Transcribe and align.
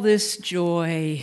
this 0.00 0.36
joy. 0.36 1.22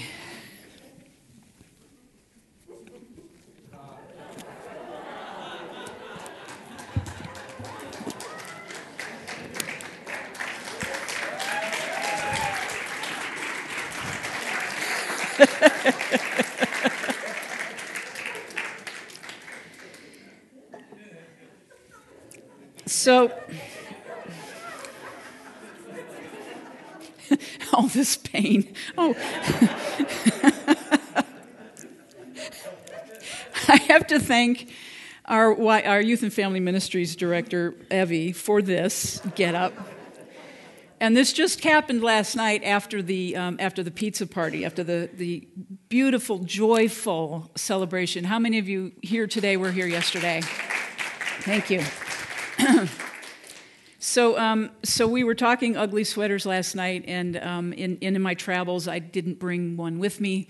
Thank 34.43 34.73
our, 35.23 35.57
our 35.85 36.01
Youth 36.01 36.21
and 36.21 36.33
Family 36.33 36.59
Ministries 36.59 37.15
director, 37.15 37.75
Evie, 37.89 38.33
for 38.33 38.61
this 38.61 39.21
get 39.35 39.55
up. 39.55 39.71
And 40.99 41.15
this 41.15 41.31
just 41.31 41.63
happened 41.63 42.03
last 42.03 42.35
night 42.35 42.61
after 42.65 43.01
the, 43.01 43.37
um, 43.37 43.55
after 43.59 43.83
the 43.83 43.91
pizza 43.91 44.27
party, 44.27 44.65
after 44.65 44.83
the, 44.83 45.09
the 45.13 45.47
beautiful, 45.87 46.39
joyful 46.39 47.51
celebration. 47.55 48.25
How 48.25 48.37
many 48.37 48.59
of 48.59 48.67
you 48.67 48.91
here 49.01 49.27
today 49.27 49.55
were 49.55 49.71
here 49.71 49.87
yesterday? 49.87 50.41
Thank 51.41 51.69
you. 51.69 51.83
So, 54.05 54.37
um, 54.37 54.71
so 54.83 55.07
we 55.07 55.23
were 55.23 55.33
talking 55.33 55.77
ugly 55.77 56.03
sweaters 56.03 56.45
last 56.45 56.75
night, 56.75 57.05
and 57.07 57.37
um, 57.37 57.71
in, 57.71 57.97
in 57.99 58.21
my 58.21 58.33
travels, 58.33 58.85
I 58.85 58.99
didn't 58.99 59.39
bring 59.39 59.77
one 59.77 59.97
with 59.97 60.19
me, 60.19 60.49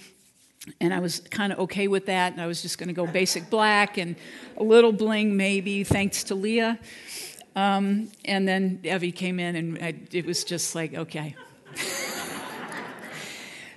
and 0.79 0.93
I 0.93 0.99
was 0.99 1.19
kind 1.19 1.51
of 1.51 1.59
okay 1.59 1.87
with 1.87 2.05
that. 2.05 2.33
And 2.33 2.41
I 2.41 2.47
was 2.47 2.61
just 2.61 2.77
going 2.77 2.87
to 2.87 2.93
go 2.93 3.05
basic 3.05 3.49
black 3.49 3.97
and 3.97 4.15
a 4.57 4.63
little 4.63 4.91
bling, 4.91 5.35
maybe, 5.35 5.83
thanks 5.83 6.23
to 6.25 6.35
Leah. 6.35 6.79
Um, 7.55 8.09
and 8.25 8.47
then 8.47 8.79
Evie 8.83 9.11
came 9.11 9.39
in, 9.39 9.55
and 9.55 9.77
I, 9.77 9.95
it 10.11 10.25
was 10.25 10.43
just 10.43 10.73
like, 10.73 10.93
okay. 10.93 11.35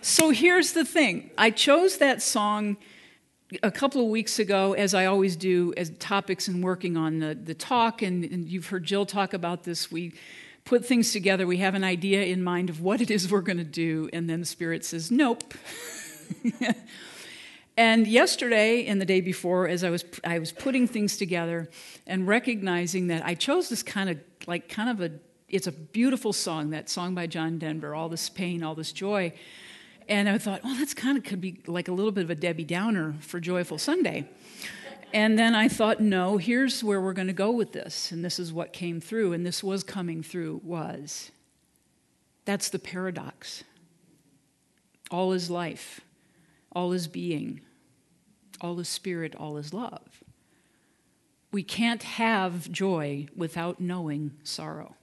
so 0.01 0.31
here's 0.31 0.73
the 0.73 0.85
thing: 0.85 1.31
I 1.37 1.51
chose 1.51 1.99
that 1.99 2.23
song 2.23 2.79
a 3.63 3.71
couple 3.71 4.01
of 4.01 4.09
weeks 4.09 4.39
ago, 4.39 4.73
as 4.73 4.95
I 4.95 5.07
always 5.07 5.37
do, 5.37 5.75
as 5.77 5.91
topics 5.99 6.49
and 6.49 6.65
working 6.65 6.97
on 6.97 7.19
the, 7.19 7.35
the 7.35 7.55
talk, 7.55 8.03
and, 8.03 8.25
and 8.25 8.49
you've 8.49 8.69
heard 8.69 8.85
Jill 8.85 9.07
talk 9.07 9.35
about 9.35 9.65
this, 9.65 9.93
we 9.93 10.15
put 10.65 10.85
things 10.85 11.13
together. 11.13 11.47
We 11.47 11.59
have 11.59 11.75
an 11.75 11.85
idea 11.85 12.25
in 12.25 12.43
mind 12.43 12.71
of 12.71 12.81
what 12.81 13.01
it 13.01 13.11
is 13.11 13.31
we're 13.31 13.43
going 13.43 13.59
to 13.59 13.65
do, 13.65 14.09
and 14.13 14.29
then 14.29 14.41
the 14.41 14.47
Spirit 14.47 14.85
says, 14.85 15.11
nope. 15.11 15.55
and 17.77 18.07
yesterday 18.07 18.87
and 18.87 19.01
the 19.01 19.05
day 19.05 19.21
before, 19.21 19.69
as 19.69 19.85
I 19.85 19.91
was, 19.91 20.05
I 20.25 20.39
was 20.39 20.53
putting 20.53 20.87
things 20.87 21.17
together 21.17 21.69
and 22.07 22.27
recognizing 22.27 23.09
that 23.09 23.25
I 23.25 23.35
chose 23.35 23.69
this 23.69 23.83
kind 23.83 24.11
of 24.11 24.19
like 24.47 24.69
kind 24.69 24.91
of 24.91 25.01
a 25.01 25.13
it's 25.49 25.67
a 25.67 25.73
beautiful 25.73 26.33
song, 26.33 26.71
that 26.71 26.89
song 26.89 27.15
by 27.15 27.27
John 27.27 27.59
Denver, 27.59 27.95
all 27.95 28.09
this 28.09 28.29
pain, 28.29 28.63
all 28.63 28.75
this 28.75 28.93
joy. 28.93 29.33
And 30.09 30.29
I 30.29 30.39
thought, 30.39 30.63
well, 30.65 30.75
that's 30.75 30.95
kind 30.95 31.17
of 31.17 31.25
could 31.25 31.41
be 31.41 31.61
like 31.67 31.89
a 31.89 31.93
little 31.93 32.13
bit 32.13 32.25
of 32.25 32.31
a 32.31 32.35
Debbie 32.35 32.65
Downer 32.65 33.15
for 33.21 33.41
Joyful 33.41 33.79
Sunday. 33.79 34.29
And 35.13 35.39
then 35.39 35.55
I 35.55 35.69
thought, 35.69 36.01
no, 36.01 36.37
here's 36.37 36.83
where 36.83 37.01
we're 37.01 37.13
going 37.13 37.29
to 37.29 37.33
go 37.33 37.51
with 37.51 37.73
this. 37.73 38.13
And 38.13 38.25
this 38.25 38.39
is 38.39 38.53
what 38.53 38.73
came 38.73 39.01
through, 39.01 39.33
and 39.33 39.47
this 39.47 39.63
was 39.63 39.83
coming 39.83 40.23
through 40.23 40.61
was 40.65 41.31
that's 42.45 42.69
the 42.69 42.79
paradox. 42.79 43.65
All 45.11 45.33
is 45.33 45.51
life, 45.51 46.01
all 46.77 46.93
is 46.93 47.09
being, 47.09 47.63
all 48.61 48.79
is 48.79 48.87
spirit, 48.87 49.35
all 49.35 49.57
is 49.57 49.73
love. 49.73 50.23
We 51.51 51.63
can't 51.63 52.03
have 52.03 52.71
joy 52.71 53.29
without 53.35 53.81
knowing 53.81 54.33
sorrow. 54.43 54.95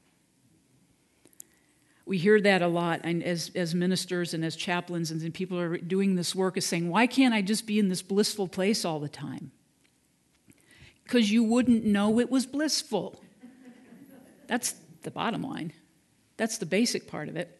We 2.05 2.19
hear 2.19 2.39
that 2.41 2.61
a 2.61 2.67
lot 2.67 3.01
and 3.03 3.23
as, 3.23 3.49
as 3.55 3.73
ministers 3.73 4.35
and 4.35 4.45
as 4.45 4.55
chaplains, 4.55 5.09
and 5.09 5.33
people 5.33 5.59
are 5.59 5.77
doing 5.77 6.13
this 6.13 6.35
work, 6.35 6.57
is 6.57 6.65
saying, 6.67 6.91
Why 6.91 7.07
can't 7.07 7.33
I 7.33 7.41
just 7.41 7.65
be 7.65 7.79
in 7.79 7.89
this 7.89 8.03
blissful 8.03 8.47
place 8.47 8.85
all 8.85 8.99
the 8.99 9.09
time? 9.09 9.51
Because 11.03 11.31
you 11.31 11.43
wouldn't 11.43 11.83
know 11.83 12.19
it 12.19 12.29
was 12.29 12.45
blissful. 12.45 13.19
That's 14.45 14.75
the 15.01 15.09
bottom 15.09 15.41
line, 15.41 15.73
that's 16.37 16.59
the 16.59 16.67
basic 16.67 17.07
part 17.07 17.29
of 17.29 17.35
it. 17.35 17.59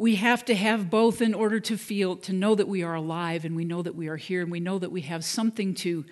We 0.00 0.16
have 0.16 0.46
to 0.46 0.54
have 0.54 0.88
both 0.88 1.20
in 1.20 1.34
order 1.34 1.60
to 1.60 1.76
feel, 1.76 2.16
to 2.16 2.32
know 2.32 2.54
that 2.54 2.66
we 2.66 2.82
are 2.82 2.94
alive 2.94 3.44
and 3.44 3.54
we 3.54 3.66
know 3.66 3.82
that 3.82 3.94
we 3.94 4.08
are 4.08 4.16
here 4.16 4.40
and 4.40 4.50
we 4.50 4.58
know 4.58 4.78
that 4.78 4.90
we 4.90 5.02
have 5.02 5.26
something 5.26 5.74
to 5.74 6.06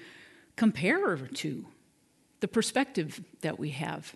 compare 0.56 1.16
to, 1.16 1.64
the 2.40 2.48
perspective 2.48 3.22
that 3.40 3.58
we 3.58 3.70
have. 3.70 4.14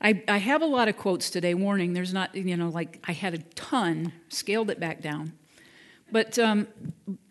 I, 0.00 0.24
I 0.26 0.38
have 0.38 0.60
a 0.60 0.66
lot 0.66 0.88
of 0.88 0.96
quotes 0.96 1.30
today. 1.30 1.54
Warning, 1.54 1.92
there's 1.92 2.12
not, 2.12 2.34
you 2.34 2.56
know, 2.56 2.68
like 2.68 2.98
I 3.06 3.12
had 3.12 3.32
a 3.32 3.38
ton, 3.38 4.12
scaled 4.28 4.70
it 4.70 4.80
back 4.80 5.02
down. 5.02 5.34
But 6.10 6.36
um, 6.40 6.66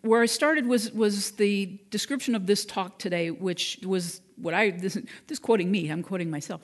where 0.00 0.22
I 0.22 0.26
started 0.26 0.66
was, 0.66 0.92
was 0.92 1.32
the 1.32 1.78
description 1.90 2.34
of 2.36 2.46
this 2.46 2.64
talk 2.64 2.98
today, 2.98 3.30
which 3.30 3.80
was 3.84 4.22
what 4.36 4.54
I, 4.54 4.70
this, 4.70 4.96
this 5.26 5.38
quoting 5.38 5.70
me, 5.70 5.90
I'm 5.90 6.02
quoting 6.02 6.30
myself. 6.30 6.62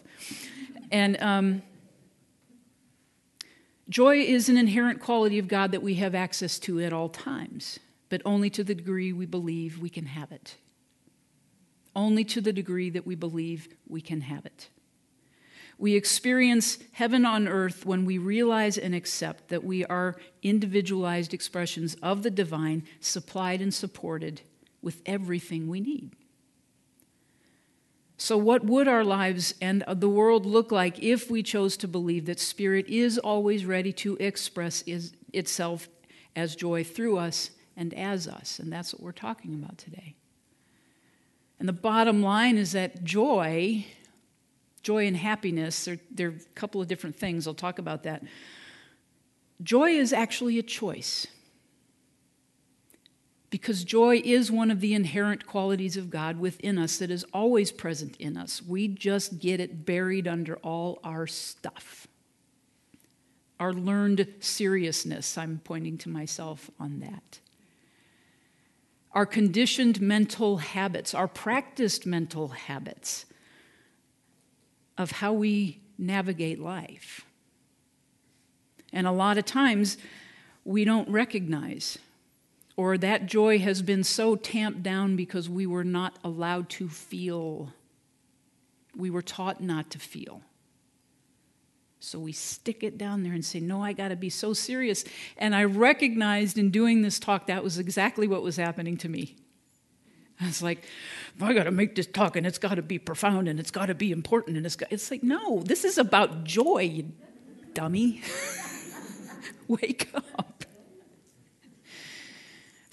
And 0.90 1.20
um, 1.20 1.62
joy 3.88 4.18
is 4.18 4.48
an 4.48 4.56
inherent 4.56 5.00
quality 5.00 5.38
of 5.38 5.48
God 5.48 5.72
that 5.72 5.82
we 5.82 5.94
have 5.94 6.14
access 6.14 6.58
to 6.60 6.80
at 6.80 6.92
all 6.92 7.08
times, 7.08 7.78
but 8.08 8.22
only 8.24 8.50
to 8.50 8.64
the 8.64 8.74
degree 8.74 9.12
we 9.12 9.26
believe 9.26 9.78
we 9.78 9.90
can 9.90 10.06
have 10.06 10.32
it. 10.32 10.56
Only 11.96 12.24
to 12.24 12.40
the 12.40 12.52
degree 12.52 12.90
that 12.90 13.06
we 13.06 13.14
believe 13.14 13.68
we 13.88 14.00
can 14.00 14.22
have 14.22 14.46
it. 14.46 14.68
We 15.78 15.94
experience 15.94 16.78
heaven 16.92 17.26
on 17.26 17.48
earth 17.48 17.84
when 17.84 18.04
we 18.04 18.18
realize 18.18 18.78
and 18.78 18.94
accept 18.94 19.48
that 19.48 19.64
we 19.64 19.84
are 19.84 20.16
individualized 20.42 21.34
expressions 21.34 21.96
of 21.96 22.22
the 22.22 22.30
divine, 22.30 22.84
supplied 23.00 23.60
and 23.60 23.74
supported 23.74 24.42
with 24.82 25.02
everything 25.04 25.66
we 25.66 25.80
need. 25.80 26.12
So, 28.24 28.38
what 28.38 28.64
would 28.64 28.88
our 28.88 29.04
lives 29.04 29.52
and 29.60 29.84
the 29.86 30.08
world 30.08 30.46
look 30.46 30.72
like 30.72 30.98
if 31.02 31.30
we 31.30 31.42
chose 31.42 31.76
to 31.76 31.86
believe 31.86 32.24
that 32.24 32.40
Spirit 32.40 32.88
is 32.88 33.18
always 33.18 33.66
ready 33.66 33.92
to 33.92 34.16
express 34.16 34.82
itself 35.34 35.90
as 36.34 36.56
joy 36.56 36.84
through 36.84 37.18
us 37.18 37.50
and 37.76 37.92
as 37.92 38.26
us? 38.26 38.58
And 38.58 38.72
that's 38.72 38.94
what 38.94 39.02
we're 39.02 39.12
talking 39.12 39.52
about 39.52 39.76
today. 39.76 40.14
And 41.58 41.68
the 41.68 41.74
bottom 41.74 42.22
line 42.22 42.56
is 42.56 42.72
that 42.72 43.04
joy 43.04 43.84
joy 44.82 45.06
and 45.06 45.18
happiness, 45.18 45.84
they're, 45.84 46.00
they're 46.10 46.28
a 46.28 46.54
couple 46.54 46.80
of 46.80 46.88
different 46.88 47.16
things. 47.16 47.46
I'll 47.46 47.52
talk 47.52 47.78
about 47.78 48.04
that. 48.04 48.22
Joy 49.62 49.90
is 49.90 50.14
actually 50.14 50.58
a 50.58 50.62
choice. 50.62 51.26
Because 53.54 53.84
joy 53.84 54.20
is 54.24 54.50
one 54.50 54.72
of 54.72 54.80
the 54.80 54.94
inherent 54.94 55.46
qualities 55.46 55.96
of 55.96 56.10
God 56.10 56.40
within 56.40 56.76
us 56.76 56.96
that 56.96 57.08
is 57.08 57.24
always 57.32 57.70
present 57.70 58.16
in 58.16 58.36
us. 58.36 58.60
We 58.60 58.88
just 58.88 59.38
get 59.38 59.60
it 59.60 59.86
buried 59.86 60.26
under 60.26 60.56
all 60.56 60.98
our 61.04 61.28
stuff. 61.28 62.08
Our 63.60 63.72
learned 63.72 64.26
seriousness, 64.40 65.38
I'm 65.38 65.60
pointing 65.62 65.98
to 65.98 66.08
myself 66.08 66.68
on 66.80 66.98
that. 66.98 67.38
Our 69.12 69.24
conditioned 69.24 70.00
mental 70.00 70.56
habits, 70.56 71.14
our 71.14 71.28
practiced 71.28 72.06
mental 72.06 72.48
habits 72.48 73.24
of 74.98 75.12
how 75.12 75.32
we 75.32 75.80
navigate 75.96 76.58
life. 76.58 77.24
And 78.92 79.06
a 79.06 79.12
lot 79.12 79.38
of 79.38 79.44
times 79.44 79.96
we 80.64 80.84
don't 80.84 81.08
recognize, 81.08 81.98
or 82.76 82.98
that 82.98 83.26
joy 83.26 83.58
has 83.58 83.82
been 83.82 84.04
so 84.04 84.36
tamped 84.36 84.82
down 84.82 85.16
because 85.16 85.48
we 85.48 85.66
were 85.66 85.84
not 85.84 86.18
allowed 86.24 86.68
to 86.70 86.88
feel. 86.88 87.72
We 88.96 89.10
were 89.10 89.22
taught 89.22 89.60
not 89.60 89.90
to 89.90 89.98
feel. 89.98 90.42
So 92.00 92.18
we 92.18 92.32
stick 92.32 92.82
it 92.82 92.98
down 92.98 93.22
there 93.22 93.32
and 93.32 93.44
say, 93.44 93.60
No, 93.60 93.82
I 93.82 93.92
got 93.92 94.08
to 94.08 94.16
be 94.16 94.28
so 94.28 94.52
serious. 94.52 95.04
And 95.38 95.54
I 95.54 95.64
recognized 95.64 96.58
in 96.58 96.70
doing 96.70 97.02
this 97.02 97.18
talk 97.18 97.46
that 97.46 97.64
was 97.64 97.78
exactly 97.78 98.28
what 98.28 98.42
was 98.42 98.56
happening 98.56 98.96
to 98.98 99.08
me. 99.08 99.36
I 100.40 100.46
was 100.46 100.62
like, 100.62 100.84
I 101.40 101.54
got 101.54 101.64
to 101.64 101.70
make 101.70 101.94
this 101.94 102.06
talk 102.06 102.36
and 102.36 102.46
it's 102.46 102.58
got 102.58 102.74
to 102.74 102.82
be 102.82 102.98
profound 102.98 103.48
and 103.48 103.60
it's 103.60 103.70
got 103.70 103.86
to 103.86 103.94
be 103.94 104.10
important. 104.10 104.56
And 104.56 104.66
it's, 104.66 104.76
got, 104.76 104.92
it's 104.92 105.10
like, 105.10 105.22
no, 105.22 105.62
this 105.62 105.84
is 105.84 105.96
about 105.96 106.44
joy, 106.44 106.82
you 106.82 107.12
dummy. 107.72 108.22
Wake 109.68 110.10
up. 110.14 110.53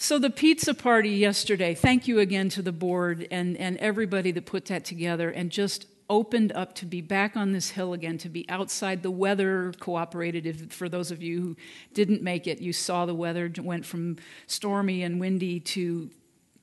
So, 0.01 0.17
the 0.17 0.31
pizza 0.31 0.73
party 0.73 1.11
yesterday, 1.11 1.75
thank 1.75 2.07
you 2.07 2.17
again 2.17 2.49
to 2.49 2.63
the 2.63 2.71
board 2.71 3.27
and, 3.29 3.55
and 3.57 3.77
everybody 3.77 4.31
that 4.31 4.47
put 4.47 4.65
that 4.65 4.83
together, 4.83 5.29
and 5.29 5.51
just 5.51 5.85
opened 6.09 6.51
up 6.53 6.73
to 6.77 6.87
be 6.87 7.01
back 7.01 7.37
on 7.37 7.51
this 7.51 7.69
hill 7.69 7.93
again, 7.93 8.17
to 8.17 8.27
be 8.27 8.49
outside. 8.49 9.03
The 9.03 9.11
weather 9.11 9.71
cooperated. 9.79 10.47
If, 10.47 10.73
for 10.73 10.89
those 10.89 11.11
of 11.11 11.21
you 11.21 11.39
who 11.41 11.57
didn't 11.93 12.23
make 12.23 12.47
it, 12.47 12.59
you 12.59 12.73
saw 12.73 13.05
the 13.05 13.13
weather 13.13 13.51
went 13.61 13.85
from 13.85 14.17
stormy 14.47 15.03
and 15.03 15.19
windy 15.19 15.59
to 15.59 16.09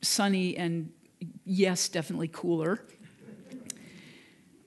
sunny 0.02 0.56
and, 0.56 0.90
yes, 1.44 1.88
definitely 1.88 2.30
cooler. 2.32 2.82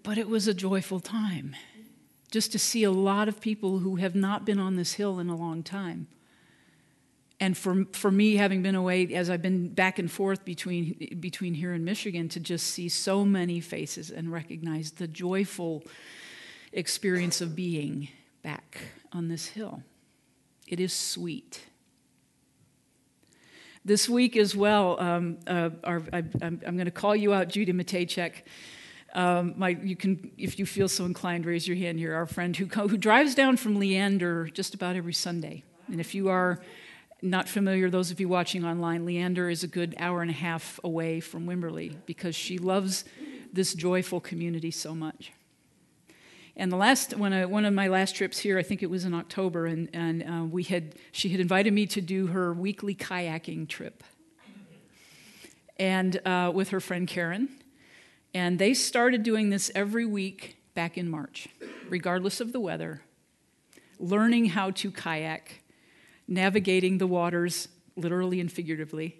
But 0.02 0.18
it 0.18 0.30
was 0.30 0.48
a 0.48 0.54
joyful 0.54 1.02
time 1.02 1.58
just 2.32 2.54
to 2.54 2.58
see 2.58 2.86
a 2.86 2.92
lot 2.92 3.28
of 3.28 3.42
people 3.42 3.80
who 3.80 3.98
have 3.98 4.16
not 4.16 4.46
been 4.46 4.60
on 4.60 4.78
this 4.78 4.94
hill 4.94 5.20
in 5.20 5.28
a 5.28 5.36
long 5.36 5.62
time. 5.62 6.08
And 7.42 7.58
for, 7.58 7.86
for 7.94 8.12
me, 8.12 8.36
having 8.36 8.62
been 8.62 8.76
away, 8.76 9.12
as 9.16 9.32
I've 9.32 9.42
been 9.42 9.70
back 9.70 9.98
and 9.98 10.10
forth 10.12 10.46
between, 10.46 11.18
between 11.20 11.56
here 11.56 11.74
and 11.74 11.84
Michigan, 11.84 12.30
to 12.30 12.40
just 12.40 12.68
see 12.68 12.88
so 12.88 13.26
many 13.26 13.60
faces 13.60 14.12
and 14.12 14.32
recognize 14.32 14.92
the 14.92 15.08
joyful 15.08 15.84
experience 16.72 17.42
of 17.42 17.56
being 17.56 18.10
back 18.44 18.78
on 19.12 19.28
this 19.28 19.48
hill. 19.48 19.82
It 20.68 20.80
is 20.80 20.94
sweet. 20.94 21.66
This 23.84 24.08
week 24.08 24.38
as 24.38 24.56
well, 24.56 25.00
um, 25.00 25.40
uh, 25.48 25.72
our, 25.84 26.04
I, 26.14 26.24
am 26.44 26.60
going 26.60 26.86
to 26.86 26.92
call 26.92 27.16
you 27.16 27.34
out, 27.34 27.50
Judy 27.50 27.74
Matejcek. 27.74 28.34
Um, 29.16 29.56
my, 29.58 29.70
you 29.70 29.96
can, 29.96 30.30
if 30.38 30.60
you 30.60 30.68
feel 30.68 30.88
so 30.88 31.06
inclined, 31.06 31.48
raise 31.48 31.68
your 31.68 31.76
hand 31.76 31.98
here. 31.98 32.14
Our 32.14 32.28
friend 32.28 32.56
who, 32.56 32.66
who 32.66 32.98
drives 32.98 33.34
down 33.34 33.58
from 33.58 33.80
Leander 33.80 34.46
just 34.54 34.76
about 34.76 34.96
every 34.96 35.14
Sunday. 35.14 35.64
And 35.88 36.00
if 36.00 36.14
you 36.14 36.30
are 36.30 36.62
not 37.22 37.48
familiar, 37.48 37.90
those 37.90 38.12
of 38.12 38.20
you 38.20 38.28
watching 38.28 38.66
online, 38.66 39.06
Leander 39.06 39.50
is 39.50 39.64
a 39.64 39.68
good 39.68 39.96
hour 39.98 40.22
and 40.22 40.32
a 40.32 40.34
half 40.34 40.80
away 40.84 41.20
from 41.20 41.46
Wimberley 41.46 41.96
because 42.06 42.36
she 42.36 42.58
loves 42.58 43.06
this 43.54 43.74
joyful 43.74 44.20
community 44.20 44.72
so 44.72 44.96
much. 44.96 45.32
And 46.56 46.72
the 46.72 46.78
last 46.78 47.16
one, 47.16 47.32
I, 47.32 47.46
one 47.46 47.66
of 47.66 47.74
my 47.74 47.88
last 47.88 48.16
trips 48.16 48.38
here, 48.40 48.58
I 48.58 48.64
think 48.64 48.84
it 48.84 48.90
was 48.90 49.06
in 49.06 49.14
October, 49.14 49.68
and, 49.68 49.90
and 49.94 50.24
uh, 50.24 50.44
we 50.44 50.64
had 50.64 50.96
she 51.12 51.30
had 51.30 51.40
invited 51.40 51.74
me 51.74 51.86
to 51.88 52.02
do 52.02 52.28
her 52.28 52.54
weekly 52.54 52.94
kayaking 52.94 53.68
trip, 53.68 54.04
and 55.80 56.20
uh, 56.26 56.52
with 56.54 56.70
her 56.70 56.82
friend 56.82 57.08
Karen, 57.08 57.50
and 58.34 58.60
they 58.60 58.74
started 58.74 59.24
doing 59.24 59.50
this 59.50 59.72
every 59.74 60.06
week 60.06 60.58
back 60.74 60.98
in 60.98 61.10
March, 61.10 61.48
regardless 61.90 62.42
of 62.42 62.52
the 62.52 62.60
weather, 62.60 63.02
learning 63.98 64.46
how 64.46 64.72
to 64.72 64.92
kayak, 64.92 65.61
navigating 66.32 66.98
the 66.98 67.06
waters, 67.06 67.68
literally 67.96 68.40
and 68.40 68.52
figuratively, 68.52 69.18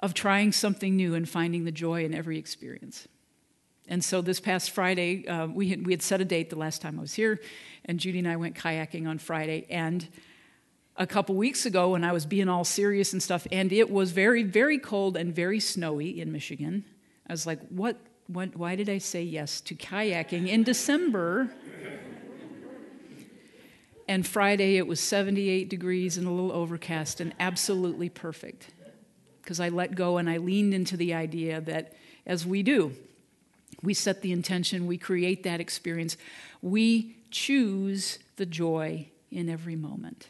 of 0.00 0.12
trying 0.12 0.52
something 0.52 0.94
new 0.94 1.14
and 1.14 1.28
finding 1.28 1.64
the 1.64 1.72
joy 1.72 2.04
in 2.04 2.14
every 2.14 2.38
experience. 2.38 3.08
And 3.88 4.04
so 4.04 4.20
this 4.20 4.38
past 4.38 4.70
Friday, 4.70 5.26
uh, 5.26 5.46
we, 5.46 5.70
had, 5.70 5.86
we 5.86 5.92
had 5.92 6.02
set 6.02 6.20
a 6.20 6.24
date 6.24 6.50
the 6.50 6.56
last 6.56 6.82
time 6.82 6.98
I 6.98 7.00
was 7.00 7.14
here, 7.14 7.40
and 7.86 7.98
Judy 7.98 8.18
and 8.18 8.28
I 8.28 8.36
went 8.36 8.54
kayaking 8.54 9.08
on 9.08 9.18
Friday. 9.18 9.66
And 9.70 10.06
a 10.96 11.06
couple 11.06 11.34
weeks 11.34 11.66
ago, 11.66 11.90
when 11.90 12.04
I 12.04 12.12
was 12.12 12.26
being 12.26 12.48
all 12.48 12.64
serious 12.64 13.12
and 13.12 13.22
stuff, 13.22 13.46
and 13.50 13.72
it 13.72 13.90
was 13.90 14.12
very, 14.12 14.42
very 14.42 14.78
cold 14.78 15.16
and 15.16 15.34
very 15.34 15.60
snowy 15.60 16.20
in 16.20 16.30
Michigan, 16.30 16.84
I 17.26 17.32
was 17.32 17.46
like, 17.46 17.60
what, 17.70 17.96
what, 18.26 18.54
why 18.54 18.76
did 18.76 18.88
I 18.88 18.98
say 18.98 19.22
yes 19.22 19.60
to 19.62 19.74
kayaking 19.74 20.46
in 20.46 20.62
December? 20.62 21.50
And 24.08 24.26
Friday 24.26 24.76
it 24.76 24.86
was 24.86 25.00
78 25.00 25.68
degrees 25.68 26.16
and 26.16 26.26
a 26.26 26.30
little 26.30 26.52
overcast 26.52 27.20
and 27.20 27.34
absolutely 27.38 28.08
perfect. 28.08 28.68
Because 29.42 29.60
I 29.60 29.68
let 29.68 29.94
go 29.94 30.18
and 30.18 30.30
I 30.30 30.36
leaned 30.36 30.74
into 30.74 30.96
the 30.96 31.14
idea 31.14 31.60
that, 31.62 31.94
as 32.26 32.46
we 32.46 32.62
do, 32.62 32.92
we 33.82 33.94
set 33.94 34.22
the 34.22 34.32
intention, 34.32 34.86
we 34.86 34.98
create 34.98 35.42
that 35.42 35.60
experience, 35.60 36.16
we 36.60 37.16
choose 37.30 38.18
the 38.36 38.46
joy 38.46 39.08
in 39.30 39.48
every 39.48 39.76
moment. 39.76 40.28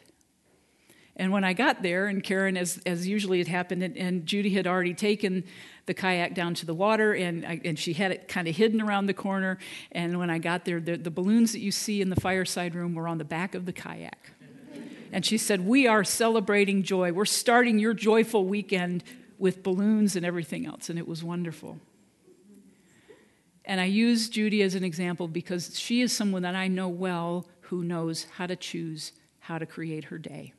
And 1.15 1.31
when 1.31 1.43
I 1.43 1.53
got 1.53 1.83
there, 1.83 2.07
and 2.07 2.23
Karen, 2.23 2.57
as, 2.57 2.81
as 2.85 3.07
usually 3.07 3.39
it 3.39 3.47
happened, 3.47 3.83
and, 3.83 3.95
and 3.95 4.25
Judy 4.25 4.49
had 4.49 4.65
already 4.65 4.95
taken 4.95 5.43
the 5.85 5.93
kayak 5.93 6.33
down 6.33 6.55
to 6.55 6.65
the 6.65 6.73
water, 6.73 7.13
and, 7.13 7.45
I, 7.45 7.61
and 7.63 7.77
she 7.77 7.93
had 7.93 8.11
it 8.11 8.27
kind 8.27 8.47
of 8.47 8.55
hidden 8.55 8.81
around 8.81 9.05
the 9.05 9.13
corner. 9.13 9.59
And 9.91 10.17
when 10.17 10.31
I 10.31 10.39
got 10.39 10.65
there, 10.65 10.79
the, 10.79 10.97
the 10.97 11.11
balloons 11.11 11.51
that 11.51 11.59
you 11.59 11.71
see 11.71 12.01
in 12.01 12.09
the 12.09 12.15
fireside 12.15 12.73
room 12.73 12.95
were 12.95 13.07
on 13.07 13.19
the 13.19 13.25
back 13.25 13.53
of 13.53 13.65
the 13.65 13.73
kayak. 13.73 14.31
And 15.11 15.23
she 15.23 15.37
said, 15.37 15.61
We 15.61 15.85
are 15.85 16.03
celebrating 16.03 16.81
joy. 16.81 17.11
We're 17.11 17.25
starting 17.25 17.77
your 17.77 17.93
joyful 17.93 18.45
weekend 18.45 19.03
with 19.37 19.61
balloons 19.61 20.15
and 20.15 20.25
everything 20.25 20.65
else. 20.65 20.89
And 20.89 20.97
it 20.97 21.07
was 21.07 21.23
wonderful. 21.23 21.77
And 23.65 23.79
I 23.79 23.85
use 23.85 24.29
Judy 24.29 24.63
as 24.63 24.73
an 24.73 24.83
example 24.83 25.27
because 25.27 25.77
she 25.79 26.01
is 26.01 26.11
someone 26.11 26.41
that 26.41 26.55
I 26.55 26.67
know 26.67 26.87
well 26.89 27.45
who 27.61 27.83
knows 27.83 28.25
how 28.35 28.47
to 28.47 28.55
choose 28.55 29.11
how 29.39 29.59
to 29.59 29.65
create 29.67 30.05
her 30.05 30.17
day 30.17 30.53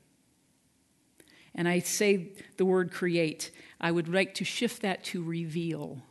and 1.54 1.68
I 1.68 1.78
say 1.80 2.32
the 2.56 2.64
word 2.64 2.92
create, 2.92 3.50
I 3.80 3.90
would 3.90 4.12
like 4.12 4.34
to 4.34 4.44
shift 4.44 4.82
that 4.82 5.04
to 5.04 5.22
reveal 5.22 6.02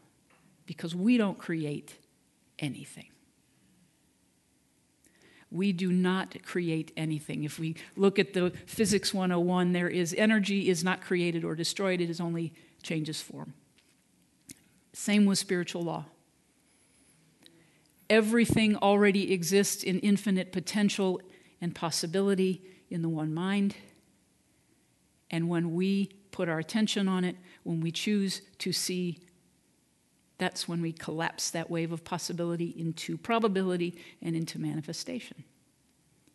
because 0.65 0.95
we 0.95 1.17
don't 1.17 1.37
create 1.37 1.97
anything. 2.59 3.07
We 5.51 5.71
do 5.71 5.91
not 5.91 6.35
create 6.43 6.91
anything. 6.97 7.43
If 7.43 7.59
we 7.59 7.75
look 7.95 8.17
at 8.17 8.33
the 8.33 8.51
Physics 8.65 9.13
101, 9.13 9.73
there 9.73 9.89
is 9.89 10.15
energy 10.17 10.69
is 10.69 10.83
not 10.83 11.01
created 11.01 11.43
or 11.43 11.55
destroyed, 11.55 12.01
it 12.01 12.09
is 12.09 12.19
only 12.19 12.53
changes 12.81 13.21
form. 13.21 13.53
Same 14.93 15.25
with 15.25 15.37
spiritual 15.37 15.83
law. 15.83 16.05
Everything 18.09 18.75
already 18.77 19.31
exists 19.31 19.83
in 19.83 19.99
infinite 19.99 20.51
potential 20.51 21.21
and 21.61 21.73
possibility 21.73 22.63
in 22.89 23.01
the 23.01 23.09
one 23.09 23.33
mind. 23.33 23.75
And 25.33 25.49
when 25.49 25.73
we 25.73 26.11
put 26.29 26.47
our 26.47 26.59
attention 26.59 27.07
on 27.07 27.23
it, 27.23 27.35
when 27.63 27.81
we 27.81 27.91
choose 27.91 28.43
to 28.59 28.71
see, 28.71 29.17
that's 30.37 30.67
when 30.67 30.79
we 30.79 30.91
collapse 30.91 31.49
that 31.49 31.71
wave 31.71 31.91
of 31.91 32.03
possibility 32.03 32.67
into 32.77 33.17
probability 33.17 33.95
and 34.21 34.35
into 34.35 34.59
manifestation. 34.59 35.43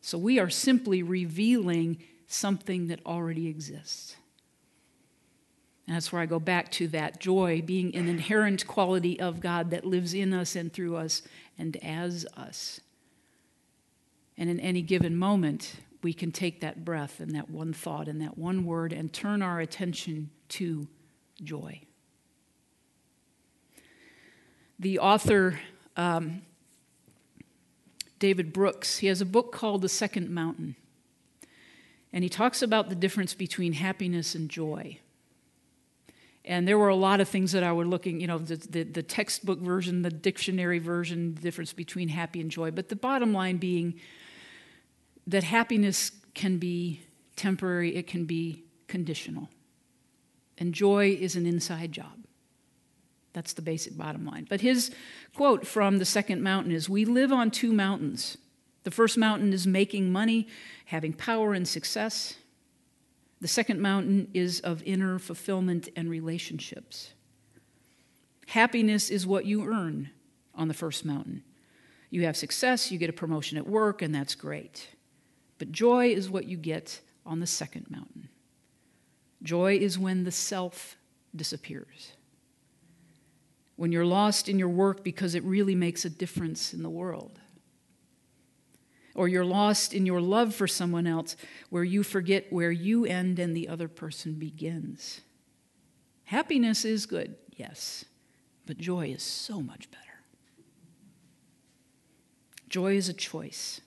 So 0.00 0.18
we 0.18 0.40
are 0.40 0.50
simply 0.50 1.04
revealing 1.04 2.02
something 2.26 2.88
that 2.88 2.98
already 3.06 3.46
exists. 3.46 4.16
And 5.86 5.94
that's 5.94 6.10
where 6.10 6.20
I 6.20 6.26
go 6.26 6.40
back 6.40 6.72
to 6.72 6.88
that 6.88 7.20
joy 7.20 7.62
being 7.64 7.94
an 7.94 8.08
inherent 8.08 8.66
quality 8.66 9.20
of 9.20 9.38
God 9.38 9.70
that 9.70 9.84
lives 9.84 10.12
in 10.12 10.34
us 10.34 10.56
and 10.56 10.72
through 10.72 10.96
us 10.96 11.22
and 11.56 11.76
as 11.84 12.26
us. 12.36 12.80
And 14.36 14.50
in 14.50 14.58
any 14.58 14.82
given 14.82 15.17
moment, 15.17 15.76
we 16.02 16.12
can 16.12 16.31
take 16.32 16.60
that 16.60 16.84
breath 16.84 17.20
and 17.20 17.34
that 17.34 17.50
one 17.50 17.72
thought 17.72 18.08
and 18.08 18.20
that 18.20 18.38
one 18.38 18.64
word 18.64 18.93
and 18.93 19.12
turn 19.12 19.43
our 19.43 19.60
attention 19.60 20.31
to 20.48 20.88
joy. 21.43 21.81
The 24.78 24.98
author, 25.00 25.58
um, 25.96 26.43
David 28.19 28.52
Brooks, 28.52 28.98
he 28.98 29.08
has 29.08 29.20
a 29.20 29.26
book 29.26 29.52
called 29.52 29.82
The 29.82 29.88
Second 29.88 30.31
Mountain. 30.31 30.76
And 32.12 32.22
he 32.22 32.31
talks 32.31 32.62
about 32.62 32.88
the 32.88 32.94
difference 32.94 33.34
between 33.34 33.74
happiness 33.74 34.34
and 34.34 34.48
joy. 34.48 34.98
And 36.44 36.67
there 36.67 36.78
were 36.78 36.88
a 36.88 36.96
lot 36.96 37.20
of 37.20 37.28
things 37.28 37.52
that 37.52 37.62
I 37.62 37.72
were 37.72 37.84
looking, 37.84 38.20
you 38.20 38.26
know, 38.26 38.38
the, 38.38 38.56
the, 38.56 38.82
the, 38.84 39.02
textbook 39.02 39.58
version, 39.58 40.00
the 40.00 40.10
dictionary 40.10 40.78
version, 40.78 41.34
the 41.34 41.43
difference 41.43 41.74
between 41.74 42.08
happy 42.08 42.40
and 42.40 42.50
joy. 42.50 42.70
But 42.70 42.88
the 42.88 42.96
bottom 42.96 43.34
line 43.34 43.58
being 43.58 44.00
that 45.29 45.44
happiness 45.44 46.11
can 46.35 46.58
be 46.58 47.03
temporary, 47.37 47.94
it 47.94 48.06
can 48.06 48.25
be 48.25 48.65
conditional. 48.89 49.49
And 50.56 50.75
joy 50.75 51.17
is 51.20 51.37
an 51.37 51.47
inside 51.47 51.93
job. 51.93 52.25
That's 53.35 53.53
the 53.53 53.63
basic 53.63 53.97
bottom 53.97 54.25
line. 54.25 54.47
But 54.49 54.63
his 54.63 54.91
quote 55.37 55.67
from 55.67 55.99
the 55.99 56.05
second 56.05 56.43
mountain 56.43 56.73
is 56.73 56.89
We 56.89 57.05
live 57.05 57.31
on 57.31 57.51
two 57.51 57.73
mountains. 57.73 58.39
The 58.85 58.91
first 58.91 59.19
mountain 59.19 59.53
is 59.53 59.67
making 59.67 60.11
money, 60.11 60.49
having 60.87 61.13
power 61.13 61.53
and 61.53 61.69
success. 61.69 62.35
The 63.41 63.49
second 63.49 63.81
mountain 63.81 64.29
is 64.32 64.61
of 64.61 64.82
inner 64.85 65.19
fulfillment 65.19 65.91
and 65.94 66.08
relationships. 66.08 67.13
Happiness 68.47 69.11
is 69.11 69.27
what 69.27 69.44
you 69.44 69.69
earn 69.69 70.11
on 70.55 70.69
the 70.69 70.75
first 70.75 71.05
mountain. 71.05 71.44
You 72.11 72.25
have 72.25 72.37
success, 72.37 72.91
you 72.91 72.99
get 72.99 73.11
a 73.11 73.13
promotion 73.13 73.58
at 73.58 73.67
work, 73.67 74.01
and 74.01 74.15
that's 74.15 74.35
great. 74.35 74.89
But 75.58 75.72
joy 75.72 76.08
is 76.08 76.31
what 76.31 76.46
you 76.46 76.56
get 76.56 77.00
on 77.27 77.41
the 77.41 77.46
second 77.46 77.91
mountain. 77.91 78.29
Joy 79.43 79.77
is 79.77 79.98
when 79.98 80.24
the 80.24 80.32
self 80.32 80.96
disappears. 81.34 82.12
When 83.77 83.93
you're 83.93 84.06
lost 84.06 84.48
in 84.48 84.58
your 84.58 84.69
work 84.69 85.05
because 85.05 85.34
it 85.34 85.44
really 85.44 85.74
makes 85.74 86.05
a 86.05 86.10
difference 86.10 86.72
in 86.72 86.82
the 86.82 86.91
world. 86.91 87.38
Or 89.15 89.29
you're 89.29 89.44
lost 89.44 89.94
in 89.94 90.06
your 90.06 90.20
love 90.20 90.55
for 90.55 90.67
someone 90.67 91.06
else 91.06 91.36
where 91.70 91.84
you 91.84 92.03
forget 92.03 92.53
where 92.53 92.70
you 92.70 93.05
end 93.05 93.38
and 93.38 93.56
the 93.56 93.69
other 93.69 93.88
person 93.88 94.34
begins. 94.34 95.20
Happiness 96.24 96.84
is 96.84 97.06
good, 97.06 97.36
yes, 97.56 98.05
but 98.67 98.79
joy 98.79 99.06
is 99.06 99.22
so 99.22 99.60
much 99.60 99.91
better. 99.91 100.05
Joy 102.69 102.96
is 102.96 103.08
a 103.08 103.15
choice. 103.15 103.81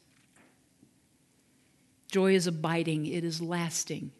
Joy 2.12 2.36
is 2.36 2.46
abiding, 2.46 3.06
it 3.06 3.24
is 3.24 3.42
lasting. 3.42 4.12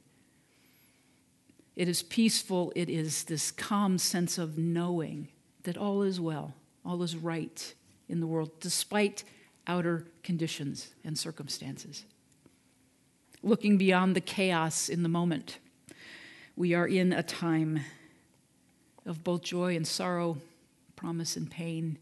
It 1.76 1.90
is 1.90 2.02
peaceful, 2.02 2.72
it 2.74 2.90
is 2.90 3.26
this 3.26 3.52
calm 3.52 3.98
sense 3.98 4.38
of 4.38 4.58
knowing 4.58 5.28
that 5.64 5.78
all 5.78 6.02
is 6.02 6.18
well, 6.18 6.54
all 6.86 7.04
is 7.04 7.18
right 7.18 7.74
in 8.08 8.22
the 8.22 8.28
world, 8.28 8.50
despite 8.62 9.26
outer 9.68 10.08
conditions 10.24 10.94
and 11.04 11.20
circumstances. 11.20 12.06
Looking 13.44 13.78
beyond 13.78 14.16
the 14.16 14.22
chaos 14.22 14.88
in 14.88 15.04
the 15.04 15.10
moment, 15.10 15.58
we 16.56 16.74
are 16.74 16.88
in 16.88 17.12
a 17.12 17.24
time 17.24 17.82
of 19.06 19.22
both 19.22 19.42
joy 19.42 19.76
and 19.76 19.86
sorrow, 19.86 20.38
promise 20.96 21.36
and 21.36 21.52
pain. 21.52 21.98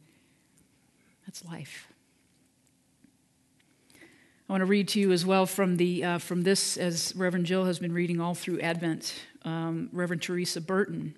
That's 1.25 1.43
life. 1.43 1.87
I 4.49 4.53
want 4.53 4.61
to 4.61 4.65
read 4.65 4.87
to 4.89 4.99
you 4.99 5.11
as 5.11 5.27
well 5.27 5.45
from, 5.45 5.77
the, 5.77 6.03
uh, 6.03 6.17
from 6.17 6.41
this, 6.41 6.75
as 6.75 7.15
Reverend 7.15 7.45
Jill 7.45 7.65
has 7.65 7.77
been 7.77 7.93
reading 7.93 8.19
all 8.19 8.33
through 8.33 8.59
Advent, 8.61 9.13
um, 9.45 9.89
Reverend 9.93 10.23
Teresa 10.23 10.59
Burton. 10.59 11.15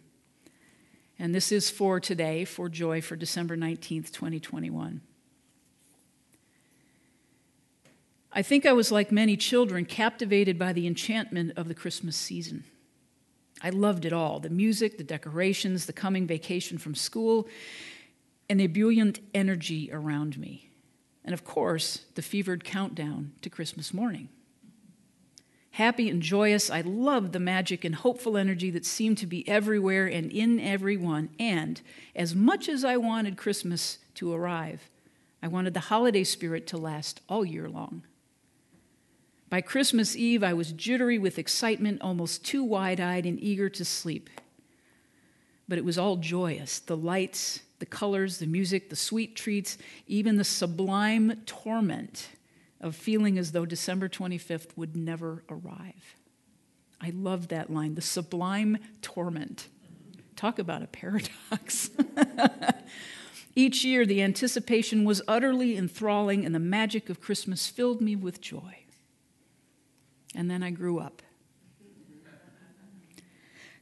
And 1.18 1.34
this 1.34 1.50
is 1.50 1.70
for 1.70 2.02
today, 2.02 2.44
for 2.44 2.68
joy, 2.68 3.00
for 3.00 3.16
December 3.16 3.56
19th, 3.56 4.12
2021. 4.12 5.00
I 8.34 8.42
think 8.42 8.66
I 8.66 8.74
was 8.74 8.92
like 8.92 9.14
many 9.14 9.38
children, 9.38 9.86
captivated 9.86 10.60
by 10.60 10.74
the 10.74 10.86
enchantment 10.86 11.54
of 11.56 11.70
the 11.70 11.74
Christmas 11.74 12.18
season. 12.18 12.66
I 13.64 13.70
loved 13.70 14.04
it 14.04 14.12
all 14.12 14.42
the 14.42 14.50
music, 14.50 14.98
the 14.98 15.06
decorations, 15.06 15.86
the 15.86 15.94
coming 15.94 16.28
vacation 16.28 16.78
from 16.78 16.96
school, 16.96 17.48
and 18.50 18.60
the 18.60 18.66
ebullient 18.66 19.22
energy 19.34 19.90
around 19.90 20.38
me. 20.38 20.71
And 21.24 21.34
of 21.34 21.44
course, 21.44 22.06
the 22.16 22.22
fevered 22.22 22.64
countdown 22.64 23.34
to 23.42 23.50
Christmas 23.50 23.94
morning. 23.94 24.30
Happy 25.76 26.10
and 26.10 26.22
joyous, 26.22 26.70
I 26.70 26.82
loved 26.82 27.32
the 27.32 27.40
magic 27.40 27.86
and 27.86 27.96
hopeful 27.96 28.36
energy 28.36 28.70
that 28.72 28.86
seemed 28.86 29.18
to 29.20 29.26
be 29.26 29.48
everywhere 29.48 30.06
and 30.06 30.30
in 30.32 30.60
everyone. 30.60 31.30
And 31.40 31.82
as 32.14 32.36
much 32.36 32.68
as 32.68 32.84
I 32.84 32.98
wanted 32.98 33.38
Christmas 33.38 34.00
to 34.16 34.34
arrive, 34.34 34.90
I 35.42 35.48
wanted 35.48 35.74
the 35.74 35.80
holiday 35.80 36.26
spirit 36.26 36.68
to 36.68 36.78
last 36.78 37.22
all 37.30 37.46
year 37.46 37.70
long. 37.70 38.04
By 39.50 39.62
Christmas 39.62 40.16
Eve, 40.16 40.44
I 40.44 40.54
was 40.54 40.72
jittery 40.72 41.18
with 41.18 41.40
excitement, 41.40 42.02
almost 42.02 42.46
too 42.46 42.64
wide 42.64 43.00
eyed 43.00 43.26
and 43.26 43.42
eager 43.42 43.70
to 43.70 43.86
sleep. 43.86 44.30
But 45.68 45.78
it 45.78 45.86
was 45.86 45.98
all 45.98 46.18
joyous 46.18 46.80
the 46.80 46.98
lights, 46.98 47.62
the 47.82 47.86
colors, 47.88 48.38
the 48.38 48.46
music, 48.46 48.90
the 48.90 48.96
sweet 48.96 49.36
treats, 49.36 49.78
even 50.08 50.38
the 50.38 50.44
sublime 50.44 51.42
torment 51.48 52.30
of 52.80 52.96
feeling 52.96 53.40
as 53.40 53.52
though 53.52 53.66
December 53.66 54.08
25th 54.08 54.78
would 54.78 54.96
never 54.96 55.44
arrive. 55.50 56.16
I 57.02 57.10
love 57.10 57.48
that 57.48 57.72
line 57.72 57.96
the 57.96 58.02
sublime 58.02 58.78
torment. 59.02 59.68
Talk 60.36 60.60
about 60.60 60.84
a 60.84 60.88
paradox. 60.88 61.90
Each 63.56 63.84
year, 63.84 64.06
the 64.06 64.22
anticipation 64.22 65.04
was 65.04 65.24
utterly 65.28 65.76
enthralling, 65.76 66.46
and 66.46 66.54
the 66.54 66.60
magic 66.60 67.10
of 67.10 67.20
Christmas 67.20 67.68
filled 67.68 68.00
me 68.00 68.16
with 68.16 68.42
joy. 68.42 68.84
And 70.36 70.50
then 70.50 70.62
I 70.62 70.70
grew 70.70 71.00
up. 71.00 71.24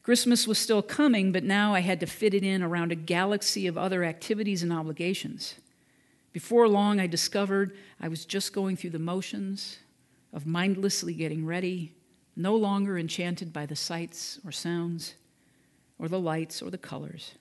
Christmas 0.10 0.48
was 0.48 0.58
still 0.58 0.82
coming, 0.82 1.32
but 1.32 1.44
now 1.44 1.76
I 1.76 1.82
had 1.82 2.00
to 2.00 2.08
fit 2.08 2.34
it 2.34 2.44
in 2.44 2.64
around 2.64 2.92
a 2.92 2.96
galaxy 2.96 3.68
of 3.68 3.78
other 3.78 4.04
activities 4.04 4.64
and 4.64 4.74
obligations. 4.74 5.54
Before 6.34 6.68
long, 6.68 7.00
I 7.00 7.06
discovered 7.06 7.78
I 8.02 8.08
was 8.08 8.26
just 8.26 8.52
going 8.52 8.76
through 8.76 8.90
the 8.90 8.98
motions 8.98 9.78
of 10.34 10.48
mindlessly 10.48 11.14
getting 11.14 11.46
ready, 11.46 11.94
no 12.36 12.56
longer 12.56 12.98
enchanted 12.98 13.54
by 13.54 13.68
the 13.68 13.76
sights 13.76 14.40
or 14.44 14.52
sounds, 14.52 15.14
or 16.00 16.08
the 16.08 16.20
lights 16.20 16.60
or 16.60 16.72
the 16.72 16.80
colors. 16.80 17.36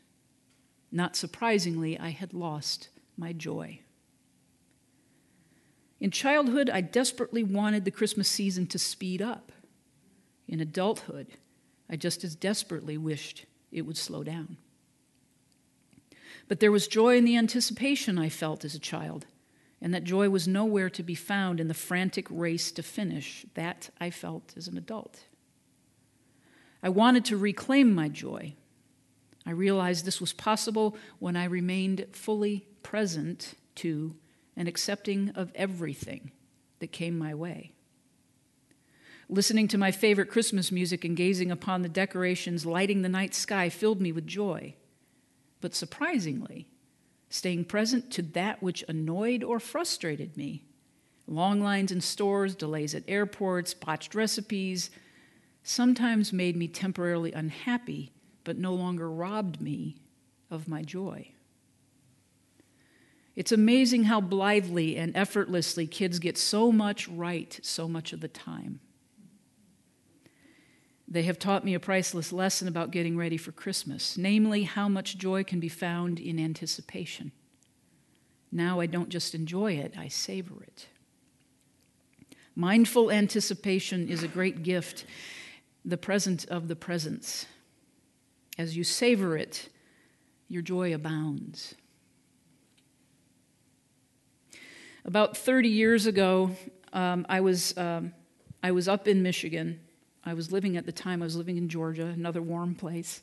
Not 0.92 1.16
surprisingly, 1.16 1.98
I 1.98 2.10
had 2.10 2.34
lost 2.34 2.90
my 3.16 3.32
joy. 3.32 3.80
In 6.00 6.10
childhood, 6.10 6.68
I 6.68 6.82
desperately 6.82 7.42
wanted 7.42 7.86
the 7.86 7.90
Christmas 7.90 8.28
season 8.28 8.66
to 8.66 8.78
speed 8.78 9.22
up. 9.22 9.52
In 10.46 10.60
adulthood, 10.60 11.28
I 11.90 11.96
just 11.96 12.24
as 12.24 12.34
desperately 12.34 12.98
wished 12.98 13.46
it 13.72 13.82
would 13.82 13.96
slow 13.96 14.22
down. 14.22 14.56
But 16.48 16.60
there 16.60 16.72
was 16.72 16.88
joy 16.88 17.16
in 17.16 17.24
the 17.24 17.36
anticipation 17.36 18.18
I 18.18 18.28
felt 18.28 18.64
as 18.64 18.74
a 18.74 18.80
child, 18.80 19.26
and 19.80 19.92
that 19.94 20.04
joy 20.04 20.30
was 20.30 20.48
nowhere 20.48 20.90
to 20.90 21.02
be 21.02 21.14
found 21.14 21.60
in 21.60 21.68
the 21.68 21.74
frantic 21.74 22.26
race 22.30 22.72
to 22.72 22.82
finish. 22.82 23.44
That 23.54 23.90
I 24.00 24.10
felt 24.10 24.54
as 24.56 24.66
an 24.66 24.78
adult. 24.78 25.24
I 26.82 26.88
wanted 26.88 27.24
to 27.26 27.36
reclaim 27.36 27.94
my 27.94 28.08
joy. 28.08 28.54
I 29.44 29.50
realized 29.50 30.04
this 30.04 30.20
was 30.20 30.32
possible 30.32 30.96
when 31.18 31.36
I 31.36 31.44
remained 31.44 32.06
fully 32.12 32.66
present 32.82 33.54
to 33.76 34.14
and 34.56 34.68
accepting 34.68 35.30
of 35.30 35.52
everything 35.54 36.32
that 36.80 36.92
came 36.92 37.16
my 37.16 37.34
way. 37.34 37.72
Listening 39.28 39.68
to 39.68 39.78
my 39.78 39.90
favorite 39.90 40.30
Christmas 40.30 40.72
music 40.72 41.04
and 41.04 41.16
gazing 41.16 41.50
upon 41.50 41.82
the 41.82 41.88
decorations 41.88 42.64
lighting 42.64 43.02
the 43.02 43.08
night 43.08 43.34
sky 43.34 43.68
filled 43.68 44.00
me 44.00 44.10
with 44.12 44.26
joy. 44.26 44.74
But 45.60 45.74
surprisingly, 45.74 46.66
staying 47.28 47.66
present 47.66 48.10
to 48.12 48.22
that 48.22 48.62
which 48.62 48.84
annoyed 48.88 49.44
or 49.44 49.60
frustrated 49.60 50.36
me 50.36 50.64
long 51.28 51.60
lines 51.60 51.92
in 51.92 52.00
stores, 52.00 52.54
delays 52.54 52.94
at 52.94 53.04
airports, 53.06 53.74
botched 53.74 54.14
recipes 54.14 54.90
sometimes 55.62 56.32
made 56.32 56.56
me 56.56 56.66
temporarily 56.66 57.32
unhappy, 57.32 58.12
but 58.44 58.56
no 58.56 58.74
longer 58.74 59.10
robbed 59.10 59.60
me 59.60 59.96
of 60.50 60.66
my 60.66 60.82
joy. 60.82 61.28
It's 63.36 63.52
amazing 63.52 64.04
how 64.04 64.20
blithely 64.20 64.96
and 64.96 65.14
effortlessly 65.14 65.86
kids 65.86 66.18
get 66.18 66.38
so 66.38 66.72
much 66.72 67.06
right 67.06 67.60
so 67.62 67.86
much 67.86 68.12
of 68.12 68.20
the 68.20 68.28
time. 68.28 68.80
They 71.10 71.22
have 71.22 71.38
taught 71.38 71.64
me 71.64 71.72
a 71.72 71.80
priceless 71.80 72.32
lesson 72.32 72.68
about 72.68 72.90
getting 72.90 73.16
ready 73.16 73.38
for 73.38 73.50
Christmas, 73.50 74.18
namely, 74.18 74.64
how 74.64 74.88
much 74.88 75.16
joy 75.16 75.42
can 75.42 75.58
be 75.58 75.70
found 75.70 76.20
in 76.20 76.38
anticipation. 76.38 77.32
Now 78.52 78.80
I 78.80 78.86
don't 78.86 79.08
just 79.08 79.34
enjoy 79.34 79.72
it, 79.72 79.94
I 79.96 80.08
savor 80.08 80.62
it. 80.62 80.86
Mindful 82.54 83.10
anticipation 83.10 84.08
is 84.08 84.22
a 84.22 84.28
great 84.28 84.62
gift, 84.62 85.06
the 85.82 85.96
present 85.96 86.44
of 86.46 86.68
the 86.68 86.76
presence. 86.76 87.46
As 88.58 88.76
you 88.76 88.84
savor 88.84 89.36
it, 89.36 89.70
your 90.48 90.60
joy 90.60 90.92
abounds. 90.92 91.74
About 95.06 95.38
30 95.38 95.70
years 95.70 96.04
ago, 96.04 96.50
um, 96.92 97.24
I, 97.30 97.40
was, 97.40 97.76
um, 97.78 98.12
I 98.62 98.72
was 98.72 98.88
up 98.88 99.08
in 99.08 99.22
Michigan. 99.22 99.80
I 100.28 100.34
was 100.34 100.52
living 100.52 100.76
at 100.76 100.86
the 100.86 100.92
time, 100.92 101.22
I 101.22 101.26
was 101.26 101.36
living 101.36 101.56
in 101.56 101.68
Georgia, 101.68 102.06
another 102.06 102.42
warm 102.42 102.74
place. 102.74 103.22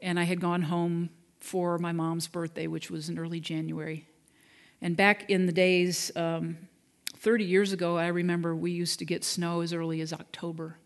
And 0.00 0.18
I 0.18 0.24
had 0.24 0.40
gone 0.40 0.62
home 0.62 1.10
for 1.40 1.78
my 1.78 1.92
mom's 1.92 2.26
birthday, 2.26 2.66
which 2.66 2.90
was 2.90 3.08
in 3.08 3.18
early 3.18 3.40
January. 3.40 4.06
And 4.80 4.96
back 4.96 5.30
in 5.30 5.46
the 5.46 5.52
days, 5.52 6.10
um, 6.16 6.56
30 7.16 7.44
years 7.44 7.72
ago, 7.72 7.98
I 7.98 8.08
remember 8.08 8.56
we 8.56 8.70
used 8.70 8.98
to 9.00 9.04
get 9.04 9.24
snow 9.24 9.60
as 9.60 9.72
early 9.72 10.00
as 10.00 10.12
October. 10.12 10.76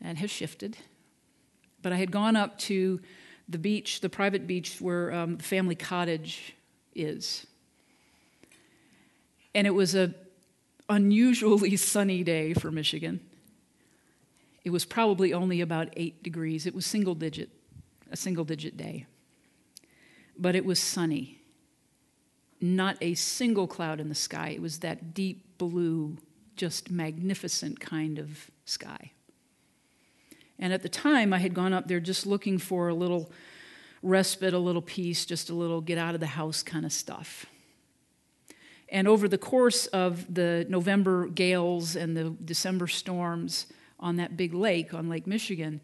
And 0.00 0.18
has 0.18 0.30
shifted. 0.30 0.76
But 1.82 1.92
I 1.92 1.96
had 1.96 2.10
gone 2.10 2.36
up 2.36 2.58
to 2.60 3.00
the 3.48 3.58
beach, 3.58 4.00
the 4.00 4.08
private 4.08 4.46
beach 4.46 4.80
where 4.80 5.12
um, 5.12 5.36
the 5.36 5.42
family 5.42 5.74
cottage 5.74 6.54
is. 6.94 7.46
And 9.54 9.66
it 9.66 9.70
was 9.70 9.94
a 9.94 10.14
unusually 10.88 11.76
sunny 11.78 12.22
day 12.22 12.54
for 12.54 12.70
Michigan. 12.70 13.20
It 14.64 14.70
was 14.70 14.84
probably 14.84 15.34
only 15.34 15.60
about 15.60 15.90
8 15.94 16.22
degrees. 16.22 16.66
It 16.66 16.74
was 16.74 16.86
single 16.86 17.14
digit, 17.14 17.50
a 18.10 18.16
single 18.16 18.44
digit 18.44 18.76
day. 18.76 19.06
But 20.38 20.56
it 20.56 20.64
was 20.64 20.78
sunny. 20.78 21.40
Not 22.60 22.96
a 23.02 23.14
single 23.14 23.66
cloud 23.66 24.00
in 24.00 24.08
the 24.08 24.14
sky. 24.14 24.48
It 24.48 24.62
was 24.62 24.78
that 24.78 25.12
deep 25.12 25.58
blue, 25.58 26.16
just 26.56 26.90
magnificent 26.90 27.78
kind 27.78 28.18
of 28.18 28.50
sky. 28.64 29.12
And 30.58 30.72
at 30.72 30.82
the 30.82 30.88
time, 30.88 31.34
I 31.34 31.38
had 31.38 31.52
gone 31.52 31.72
up 31.72 31.88
there 31.88 32.00
just 32.00 32.26
looking 32.26 32.58
for 32.58 32.88
a 32.88 32.94
little 32.94 33.30
respite, 34.02 34.54
a 34.54 34.58
little 34.58 34.82
peace, 34.82 35.26
just 35.26 35.50
a 35.50 35.54
little 35.54 35.80
get 35.80 35.98
out 35.98 36.14
of 36.14 36.20
the 36.20 36.26
house 36.26 36.62
kind 36.62 36.86
of 36.86 36.92
stuff. 36.92 37.46
And 38.88 39.08
over 39.08 39.28
the 39.28 39.38
course 39.38 39.86
of 39.88 40.32
the 40.32 40.64
November 40.68 41.26
gales 41.26 41.96
and 41.96 42.16
the 42.16 42.30
December 42.44 42.86
storms 42.86 43.66
on 44.04 44.16
that 44.16 44.36
big 44.36 44.54
lake, 44.54 44.94
on 44.94 45.08
Lake 45.08 45.26
Michigan, 45.26 45.80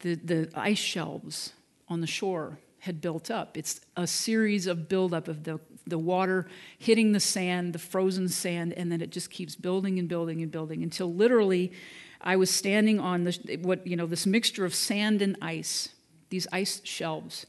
the, 0.00 0.16
the 0.16 0.50
ice 0.54 0.78
shelves 0.78 1.54
on 1.88 2.02
the 2.02 2.06
shore 2.06 2.58
had 2.80 3.00
built 3.00 3.30
up. 3.30 3.56
It's 3.56 3.80
a 3.96 4.06
series 4.06 4.66
of 4.66 4.88
buildup 4.88 5.28
of 5.28 5.44
the 5.44 5.60
the 5.86 5.98
water 5.98 6.46
hitting 6.78 7.12
the 7.12 7.20
sand, 7.20 7.72
the 7.72 7.78
frozen 7.78 8.28
sand, 8.28 8.72
and 8.74 8.90
then 8.90 9.00
it 9.00 9.10
just 9.10 9.30
keeps 9.30 9.56
building 9.56 9.98
and 9.98 10.08
building 10.08 10.42
and 10.42 10.50
building 10.50 10.82
until 10.82 11.12
literally 11.12 11.72
I 12.20 12.36
was 12.36 12.50
standing 12.50 13.00
on 13.00 13.24
the, 13.24 13.58
what, 13.62 13.86
you 13.86 13.96
know, 13.96 14.06
this 14.06 14.26
mixture 14.26 14.64
of 14.64 14.74
sand 14.74 15.22
and 15.22 15.36
ice, 15.42 15.88
these 16.30 16.46
ice 16.52 16.80
shelves 16.84 17.46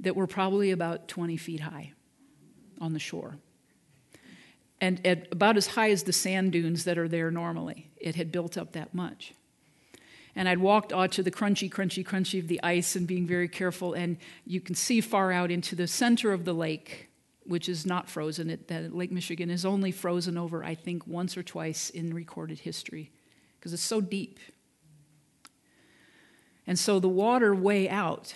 that 0.00 0.14
were 0.14 0.26
probably 0.26 0.70
about 0.70 1.08
20 1.08 1.36
feet 1.36 1.60
high 1.60 1.92
on 2.80 2.92
the 2.92 2.98
shore. 3.00 3.36
And 4.80 5.04
at 5.06 5.28
about 5.32 5.56
as 5.56 5.68
high 5.68 5.90
as 5.90 6.04
the 6.04 6.12
sand 6.12 6.52
dunes 6.52 6.84
that 6.84 6.98
are 6.98 7.08
there 7.08 7.30
normally. 7.30 7.90
It 7.96 8.16
had 8.16 8.32
built 8.32 8.56
up 8.58 8.72
that 8.72 8.94
much. 8.94 9.32
And 10.34 10.48
I'd 10.48 10.58
walked 10.58 10.92
out 10.92 11.12
to 11.12 11.22
the 11.22 11.30
crunchy, 11.30 11.70
crunchy, 11.70 12.06
crunchy 12.06 12.38
of 12.38 12.48
the 12.48 12.62
ice 12.62 12.96
and 12.96 13.06
being 13.06 13.26
very 13.26 13.48
careful. 13.48 13.92
And 13.92 14.16
you 14.46 14.60
can 14.60 14.74
see 14.74 15.00
far 15.00 15.30
out 15.30 15.50
into 15.50 15.76
the 15.76 15.86
center 15.86 16.32
of 16.32 16.44
the 16.44 16.54
lake, 16.54 17.10
which 17.44 17.68
is 17.68 17.84
not 17.84 18.08
frozen. 18.08 18.48
It, 18.48 18.68
that 18.68 18.94
Lake 18.94 19.12
Michigan 19.12 19.50
is 19.50 19.66
only 19.66 19.92
frozen 19.92 20.38
over, 20.38 20.64
I 20.64 20.74
think, 20.74 21.06
once 21.06 21.36
or 21.36 21.42
twice 21.42 21.90
in 21.90 22.14
recorded 22.14 22.60
history 22.60 23.10
because 23.58 23.72
it's 23.72 23.82
so 23.82 24.00
deep. 24.00 24.40
And 26.66 26.78
so 26.78 26.98
the 26.98 27.08
water 27.08 27.54
way 27.54 27.88
out 27.88 28.34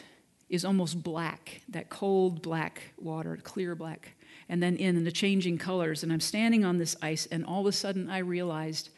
is 0.49 0.65
almost 0.65 1.03
black, 1.03 1.63
that 1.69 1.91
cold 1.91 2.43
black 2.43 2.95
water, 2.97 3.37
clear 3.43 3.75
black, 3.75 4.15
and 4.49 4.63
then 4.63 4.77
in, 4.77 5.03
the 5.03 5.11
changing 5.11 5.59
colors. 5.59 6.03
And 6.03 6.13
I'm 6.13 6.21
standing 6.21 6.65
on 6.65 6.79
this 6.79 6.95
ice, 7.03 7.27
and 7.27 7.45
all 7.45 7.63
of 7.63 7.67
a 7.67 7.73
sudden 7.73 8.09
I 8.09 8.19
realized 8.19 8.91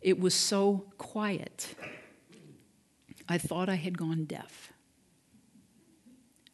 it 0.00 0.18
was 0.18 0.34
so 0.34 0.86
quiet. 0.96 1.74
I 3.32 3.38
thought 3.38 3.70
I 3.70 3.76
had 3.76 3.96
gone 3.96 4.26
deaf. 4.26 4.74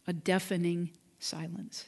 A 0.06 0.12
deafening 0.12 0.92
silence. 1.18 1.86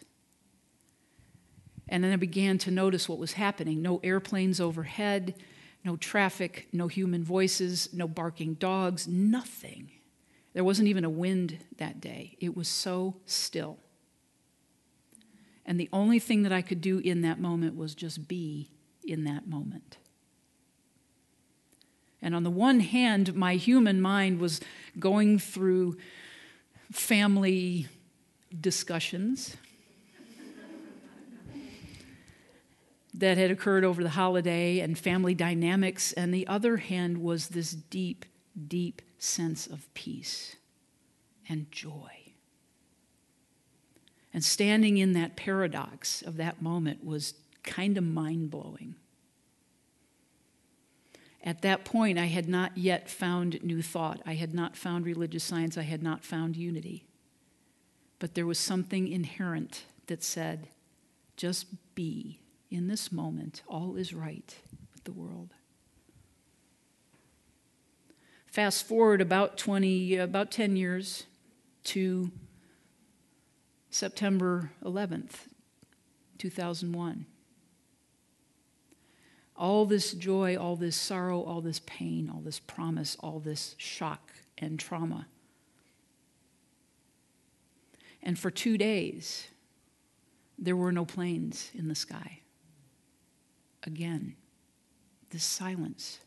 And 1.88 2.02
then 2.02 2.12
I 2.12 2.16
began 2.16 2.58
to 2.58 2.72
notice 2.72 3.08
what 3.08 3.20
was 3.20 3.34
happening 3.34 3.82
no 3.82 4.00
airplanes 4.02 4.60
overhead, 4.60 5.36
no 5.84 5.96
traffic, 5.96 6.66
no 6.72 6.88
human 6.88 7.22
voices, 7.22 7.90
no 7.92 8.08
barking 8.08 8.54
dogs, 8.54 9.06
nothing. 9.06 9.92
There 10.54 10.64
wasn't 10.64 10.88
even 10.88 11.04
a 11.04 11.10
wind 11.10 11.58
that 11.76 12.00
day. 12.00 12.36
It 12.40 12.56
was 12.56 12.66
so 12.66 13.14
still. 13.26 13.78
And 15.64 15.78
the 15.78 15.88
only 15.92 16.18
thing 16.18 16.42
that 16.42 16.52
I 16.52 16.62
could 16.62 16.80
do 16.80 16.98
in 16.98 17.20
that 17.20 17.38
moment 17.38 17.76
was 17.76 17.94
just 17.94 18.26
be 18.26 18.72
in 19.04 19.22
that 19.22 19.46
moment. 19.46 19.98
And 22.22 22.34
on 22.34 22.44
the 22.44 22.50
one 22.50 22.80
hand, 22.80 23.34
my 23.34 23.54
human 23.54 24.00
mind 24.00 24.40
was 24.40 24.60
going 24.98 25.38
through 25.38 25.96
family 26.92 27.86
discussions 28.58 29.56
that 33.14 33.36
had 33.36 33.50
occurred 33.50 33.84
over 33.84 34.02
the 34.02 34.10
holiday 34.10 34.80
and 34.80 34.98
family 34.98 35.34
dynamics. 35.34 36.12
And 36.12 36.32
the 36.32 36.46
other 36.46 36.78
hand 36.78 37.18
was 37.18 37.48
this 37.48 37.72
deep, 37.72 38.24
deep 38.68 39.02
sense 39.18 39.66
of 39.66 39.92
peace 39.94 40.56
and 41.48 41.70
joy. 41.70 42.10
And 44.32 44.44
standing 44.44 44.98
in 44.98 45.12
that 45.14 45.36
paradox 45.36 46.22
of 46.22 46.36
that 46.36 46.62
moment 46.62 47.04
was 47.04 47.34
kind 47.64 47.98
of 47.98 48.04
mind 48.04 48.50
blowing. 48.50 48.94
At 51.42 51.62
that 51.62 51.84
point, 51.84 52.18
I 52.18 52.26
had 52.26 52.48
not 52.48 52.76
yet 52.76 53.08
found 53.08 53.62
new 53.62 53.80
thought. 53.80 54.20
I 54.26 54.34
had 54.34 54.54
not 54.54 54.76
found 54.76 55.06
religious 55.06 55.42
science. 55.42 55.78
I 55.78 55.82
had 55.82 56.02
not 56.02 56.22
found 56.22 56.56
unity. 56.56 57.06
But 58.18 58.34
there 58.34 58.46
was 58.46 58.58
something 58.58 59.08
inherent 59.08 59.84
that 60.06 60.22
said, 60.22 60.68
just 61.36 61.66
be 61.94 62.40
in 62.70 62.88
this 62.88 63.10
moment. 63.10 63.62
All 63.66 63.96
is 63.96 64.12
right 64.12 64.54
with 64.92 65.04
the 65.04 65.12
world. 65.12 65.54
Fast 68.46 68.86
forward 68.86 69.22
about 69.22 69.56
20, 69.56 70.16
about 70.16 70.50
10 70.50 70.76
years 70.76 71.24
to 71.84 72.30
September 73.88 74.72
11th, 74.84 75.46
2001 76.36 77.24
all 79.60 79.84
this 79.84 80.12
joy, 80.12 80.56
all 80.56 80.74
this 80.74 80.96
sorrow, 80.96 81.42
all 81.42 81.60
this 81.60 81.82
pain, 81.84 82.30
all 82.34 82.40
this 82.40 82.58
promise, 82.58 83.16
all 83.20 83.38
this 83.38 83.74
shock 83.76 84.32
and 84.56 84.80
trauma. 84.80 85.26
And 88.22 88.38
for 88.38 88.50
two 88.50 88.78
days, 88.78 89.48
there 90.58 90.76
were 90.76 90.92
no 90.92 91.04
planes 91.04 91.70
in 91.74 91.88
the 91.88 91.94
sky. 91.94 92.40
Again, 93.82 94.34
this 95.28 95.44
silence. 95.44 96.20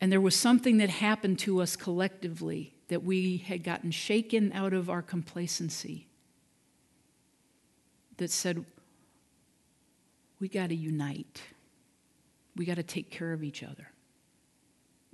And 0.00 0.12
there 0.12 0.20
was 0.20 0.36
something 0.36 0.78
that 0.78 0.90
happened 0.90 1.40
to 1.40 1.60
us 1.60 1.74
collectively 1.74 2.74
that 2.86 3.02
we 3.02 3.38
had 3.38 3.64
gotten 3.64 3.90
shaken 3.90 4.52
out 4.52 4.72
of 4.72 4.88
our 4.88 5.02
complacency 5.02 6.06
that 8.18 8.30
said, 8.30 8.64
we 10.40 10.48
got 10.48 10.68
to 10.68 10.74
unite. 10.74 11.42
We 12.56 12.64
got 12.64 12.76
to 12.76 12.82
take 12.82 13.10
care 13.10 13.32
of 13.32 13.42
each 13.42 13.62
other. 13.62 13.90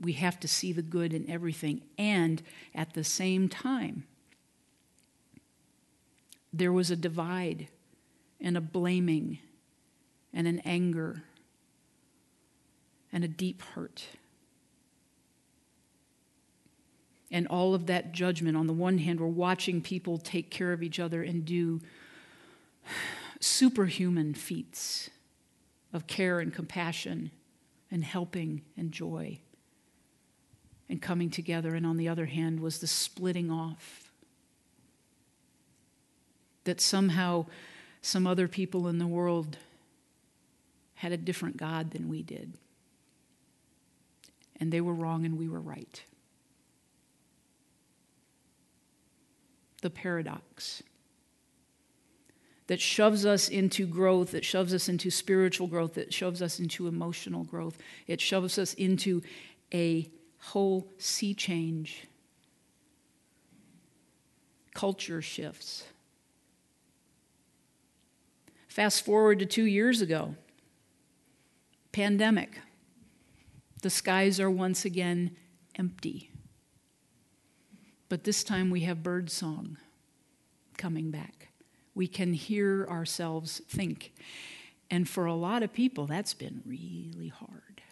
We 0.01 0.15
have 0.15 0.41
to 0.41 0.49
see 0.49 0.73
the 0.73 0.83
good 0.83 1.13
in 1.13 1.29
everything. 1.31 1.83
And 1.97 2.43
at 2.75 2.95
the 2.95 3.05
same 3.05 3.49
time, 3.49 4.05
there 6.53 6.73
was 6.73 6.91
a 6.91 6.97
divide 6.97 7.69
and 8.41 8.57
a 8.57 8.61
blaming 8.61 9.39
and 10.35 10.47
an 10.47 10.61
anger 10.65 11.23
and 13.13 13.25
a 13.25 13.29
deep 13.29 13.63
hurt. 13.63 14.05
And 17.31 17.47
all 17.47 17.75
of 17.75 17.87
that 17.87 18.13
judgment, 18.13 18.57
on 18.57 18.67
the 18.67 18.73
one 18.73 18.99
hand, 18.99 19.21
we're 19.21 19.27
watching 19.27 19.81
people 19.81 20.19
take 20.19 20.51
care 20.51 20.73
of 20.73 20.83
each 20.83 21.01
other 21.01 21.23
and 21.23 21.45
do 21.45 21.81
superhuman 23.43 24.35
feats 24.35 25.11
of 25.93 26.07
care 26.07 26.39
and 26.39 26.55
compassion 26.55 27.31
and 27.91 28.05
helping 28.05 28.63
and 28.77 28.93
joy 28.93 29.39
and 30.89 31.03
coming 31.03 31.29
together. 31.29 31.75
And 31.75 31.85
on 31.85 31.97
the 31.97 32.09
other 32.09 32.27
hand, 32.27 32.61
was 32.61 32.79
the 32.79 32.87
splitting 32.87 33.51
off. 33.51 34.13
That 36.65 36.81
somehow 36.81 37.47
some 38.01 38.27
other 38.27 38.47
people 38.47 38.87
in 38.87 38.99
the 38.99 39.07
world 39.07 39.59
had 40.95 41.11
a 41.11 41.17
different 41.17 41.57
God 41.57 41.91
than 41.91 42.09
we 42.09 42.23
did. 42.23 42.55
And 44.61 44.73
they 44.73 44.81
were 44.81 44.95
wrong 44.95 45.25
and 45.25 45.37
we 45.37 45.49
were 45.49 45.61
right. 45.61 46.01
The 49.83 49.91
paradox 49.91 50.85
that 52.73 52.81
shoves 52.81 53.27
us 53.27 53.51
into 53.51 53.87
growth, 53.87 54.31
that 54.31 54.47
shoves 54.47 54.73
us 54.73 54.89
into 54.89 55.11
spiritual 55.11 55.67
growth, 55.67 55.93
that 55.93 56.11
shoves 56.11 56.41
us 56.41 56.59
into 56.59 56.89
emotional 56.89 57.45
growth. 57.45 57.77
It 58.07 58.19
shoves 58.19 58.59
us 58.59 58.73
into 58.73 59.21
a 59.75 60.09
whole 60.39 60.89
sea 60.97 61.35
change. 61.35 62.09
Culture 64.73 65.21
shifts. 65.21 65.85
Fast 68.69 69.05
forward 69.05 69.39
to 69.41 69.45
two 69.45 69.67
years 69.67 70.01
ago 70.01 70.35
pandemic. 71.93 72.59
The 73.83 73.91
skies 73.91 74.41
are 74.41 74.51
once 74.51 74.87
again 74.87 75.37
empty. 75.75 76.31
But 78.09 78.25
this 78.25 78.43
time 78.43 78.71
we 78.71 78.81
have 78.81 79.03
birdsong 79.03 79.77
coming 80.79 81.11
back 81.11 81.42
we 81.95 82.07
can 82.07 82.33
hear 82.33 82.87
ourselves 82.89 83.61
think. 83.69 84.13
And 84.91 85.09
for 85.09 85.27
a 85.27 85.35
lot 85.35 85.63
of 85.63 85.73
people, 85.73 86.07
that's 86.07 86.35
been 86.35 86.63
really 86.65 87.29
hard. 87.29 87.83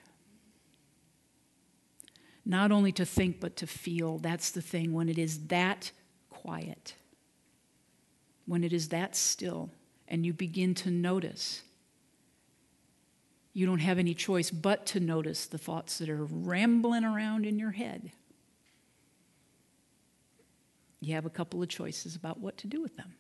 Not 2.44 2.72
only 2.72 2.92
to 2.92 3.04
think, 3.04 3.40
but 3.40 3.56
to 3.56 3.66
feel. 3.66 4.18
That's 4.18 4.50
the 4.50 4.62
thing. 4.62 4.92
When 4.92 5.08
it 5.08 5.18
is 5.18 5.46
that 5.48 5.92
quiet, 6.30 6.94
when 8.46 8.64
it 8.64 8.72
is 8.72 8.88
that 8.88 9.14
still, 9.14 9.70
and 10.08 10.24
you 10.26 10.32
begin 10.32 10.74
to 10.74 10.90
notice, 10.90 11.62
you 13.52 13.66
don't 13.66 13.80
have 13.80 13.98
any 13.98 14.14
choice 14.14 14.50
but 14.50 14.86
to 14.86 15.00
notice 15.00 15.46
the 15.46 15.58
thoughts 15.58 15.98
that 15.98 16.08
are 16.08 16.24
rambling 16.24 17.04
around 17.04 17.46
in 17.46 17.58
your 17.58 17.72
head. 17.72 18.10
You 21.00 21.14
have 21.14 21.26
a 21.26 21.30
couple 21.30 21.62
of 21.62 21.68
choices 21.68 22.16
about 22.16 22.40
what 22.40 22.58
to 22.58 22.66
do 22.66 22.80
with 22.80 22.96
them 22.96 23.14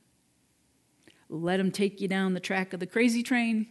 let 1.32 1.58
them 1.58 1.70
take 1.70 2.00
you 2.00 2.08
down 2.08 2.34
the 2.34 2.40
track 2.40 2.72
of 2.72 2.80
the 2.80 2.86
crazy 2.86 3.22
train, 3.22 3.66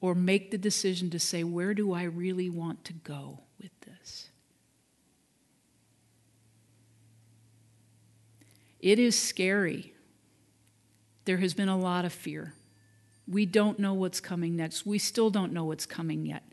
or 0.00 0.14
make 0.14 0.50
the 0.50 0.58
decision 0.58 1.10
to 1.10 1.18
say, 1.18 1.42
where 1.42 1.74
do 1.74 1.92
I 1.92 2.04
really 2.04 2.48
want 2.48 2.84
to 2.84 2.92
go 2.92 3.40
with 3.60 3.72
this? 3.80 4.28
It 8.80 8.98
is 8.98 9.18
scary 9.18 9.92
There 11.26 11.38
has 11.38 11.54
been 11.54 11.68
a 11.68 11.76
lot 11.76 12.04
of 12.04 12.12
fear. 12.12 12.54
We 13.28 13.44
don't 13.44 13.78
know 13.78 13.92
what's 13.92 14.20
coming 14.20 14.56
next. 14.56 14.86
We 14.86 14.98
still 14.98 15.28
don't 15.28 15.52
know 15.52 15.64
what's 15.64 15.84
coming 15.84 16.24
yet. 16.24 16.44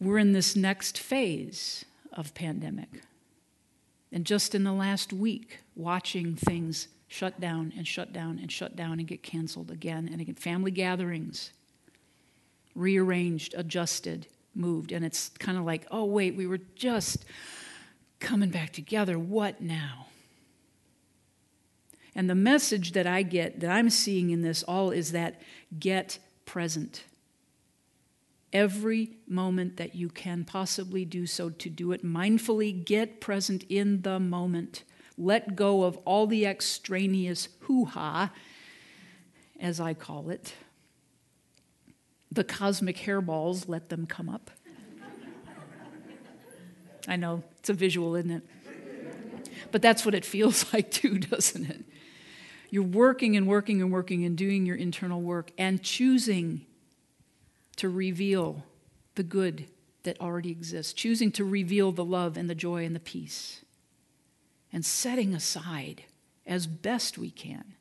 We're 0.00 0.18
in 0.18 0.32
this 0.32 0.56
next 0.56 0.96
phase 0.96 1.84
of 2.12 2.32
pandemic. 2.32 3.02
And 4.12 4.24
just 4.24 4.54
in 4.54 4.64
the 4.64 4.72
last 4.72 5.12
week, 5.12 5.58
watching 5.74 6.36
things 6.36 6.88
shut 7.10 7.40
down 7.40 7.72
and 7.76 7.86
shut 7.88 8.12
down 8.12 8.38
and 8.38 8.52
shut 8.52 8.76
down 8.76 9.00
and 9.00 9.08
get 9.08 9.20
canceled 9.20 9.68
again 9.68 10.08
and 10.10 10.20
again. 10.20 10.36
Family 10.36 10.70
gatherings, 10.70 11.50
rearranged, 12.76 13.52
adjusted, 13.58 14.28
moved. 14.54 14.92
And 14.92 15.04
it's 15.04 15.28
kind 15.30 15.58
of 15.58 15.64
like, 15.64 15.86
oh, 15.90 16.04
wait, 16.04 16.36
we 16.36 16.46
were 16.46 16.60
just 16.76 17.24
coming 18.20 18.50
back 18.50 18.72
together. 18.72 19.18
What 19.18 19.60
now? 19.60 20.06
And 22.14 22.30
the 22.30 22.36
message 22.36 22.92
that 22.92 23.08
I 23.08 23.22
get, 23.22 23.58
that 23.58 23.70
I'm 23.70 23.90
seeing 23.90 24.30
in 24.30 24.42
this 24.42 24.62
all, 24.62 24.92
is 24.92 25.10
that 25.10 25.42
get 25.80 26.20
present. 26.44 27.02
Every 28.52 29.16
moment 29.26 29.78
that 29.78 29.96
you 29.96 30.08
can 30.08 30.44
possibly 30.44 31.04
do 31.04 31.26
so, 31.26 31.50
to 31.50 31.68
do 31.68 31.90
it 31.90 32.04
mindfully, 32.04 32.84
get 32.84 33.20
present 33.20 33.64
in 33.68 34.02
the 34.02 34.20
moment. 34.20 34.84
Let 35.20 35.54
go 35.54 35.84
of 35.84 35.98
all 35.98 36.26
the 36.26 36.46
extraneous 36.46 37.48
hoo 37.60 37.84
ha, 37.84 38.32
as 39.60 39.78
I 39.78 39.92
call 39.92 40.30
it. 40.30 40.54
The 42.32 42.42
cosmic 42.42 42.96
hairballs, 42.96 43.68
let 43.68 43.90
them 43.90 44.06
come 44.06 44.30
up. 44.30 44.50
I 47.06 47.16
know, 47.16 47.42
it's 47.58 47.68
a 47.68 47.74
visual, 47.74 48.16
isn't 48.16 48.30
it? 48.30 48.42
But 49.70 49.82
that's 49.82 50.06
what 50.06 50.14
it 50.14 50.24
feels 50.24 50.64
like 50.72 50.90
too, 50.90 51.18
doesn't 51.18 51.66
it? 51.66 51.84
You're 52.70 52.82
working 52.82 53.36
and 53.36 53.46
working 53.46 53.82
and 53.82 53.92
working 53.92 54.24
and 54.24 54.38
doing 54.38 54.64
your 54.64 54.76
internal 54.76 55.20
work 55.20 55.50
and 55.58 55.82
choosing 55.82 56.64
to 57.76 57.90
reveal 57.90 58.64
the 59.16 59.22
good 59.22 59.66
that 60.04 60.18
already 60.18 60.50
exists, 60.50 60.94
choosing 60.94 61.30
to 61.32 61.44
reveal 61.44 61.92
the 61.92 62.04
love 62.04 62.38
and 62.38 62.48
the 62.48 62.54
joy 62.54 62.86
and 62.86 62.96
the 62.96 63.00
peace, 63.00 63.64
and 64.72 64.84
setting 64.84 65.34
aside 65.34 66.04
as 66.46 66.66
best 66.66 67.18
we 67.18 67.30
can 67.30 67.74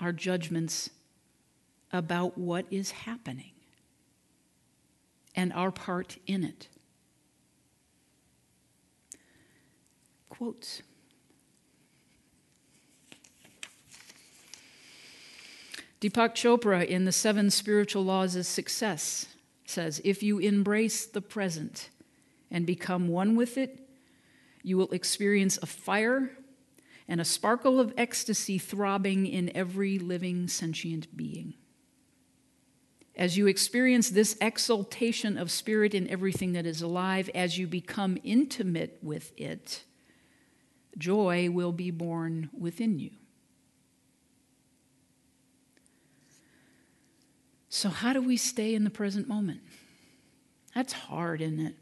our 0.00 0.12
judgments 0.12 0.90
about 1.92 2.38
what 2.38 2.66
is 2.70 2.90
happening 2.92 3.50
and 5.34 5.52
our 5.52 5.70
part 5.70 6.18
in 6.26 6.44
it. 6.44 6.68
Quotes. 10.28 10.82
Deepak 16.00 16.34
Chopra 16.34 16.86
in 16.86 17.06
The 17.06 17.12
Seven 17.12 17.50
Spiritual 17.50 18.04
Laws 18.04 18.36
of 18.36 18.46
Success 18.46 19.26
says 19.66 20.00
if 20.04 20.22
you 20.22 20.38
embrace 20.38 21.06
the 21.06 21.20
present 21.20 21.88
and 22.50 22.64
become 22.64 23.08
one 23.08 23.34
with 23.34 23.58
it, 23.58 23.87
you 24.62 24.76
will 24.76 24.90
experience 24.90 25.58
a 25.62 25.66
fire 25.66 26.30
and 27.08 27.20
a 27.20 27.24
sparkle 27.24 27.80
of 27.80 27.94
ecstasy 27.96 28.58
throbbing 28.58 29.26
in 29.26 29.54
every 29.56 29.98
living 29.98 30.46
sentient 30.46 31.16
being. 31.16 31.54
As 33.16 33.36
you 33.36 33.46
experience 33.46 34.10
this 34.10 34.36
exaltation 34.40 35.36
of 35.38 35.50
spirit 35.50 35.94
in 35.94 36.08
everything 36.08 36.52
that 36.52 36.66
is 36.66 36.82
alive, 36.82 37.28
as 37.34 37.58
you 37.58 37.66
become 37.66 38.18
intimate 38.22 38.98
with 39.02 39.32
it, 39.36 39.82
joy 40.96 41.50
will 41.50 41.72
be 41.72 41.90
born 41.90 42.50
within 42.56 42.98
you. 42.98 43.10
So, 47.70 47.88
how 47.88 48.12
do 48.12 48.22
we 48.22 48.36
stay 48.36 48.74
in 48.74 48.84
the 48.84 48.90
present 48.90 49.28
moment? 49.28 49.60
That's 50.74 50.92
hard, 50.92 51.40
isn't 51.40 51.60
it? 51.60 51.76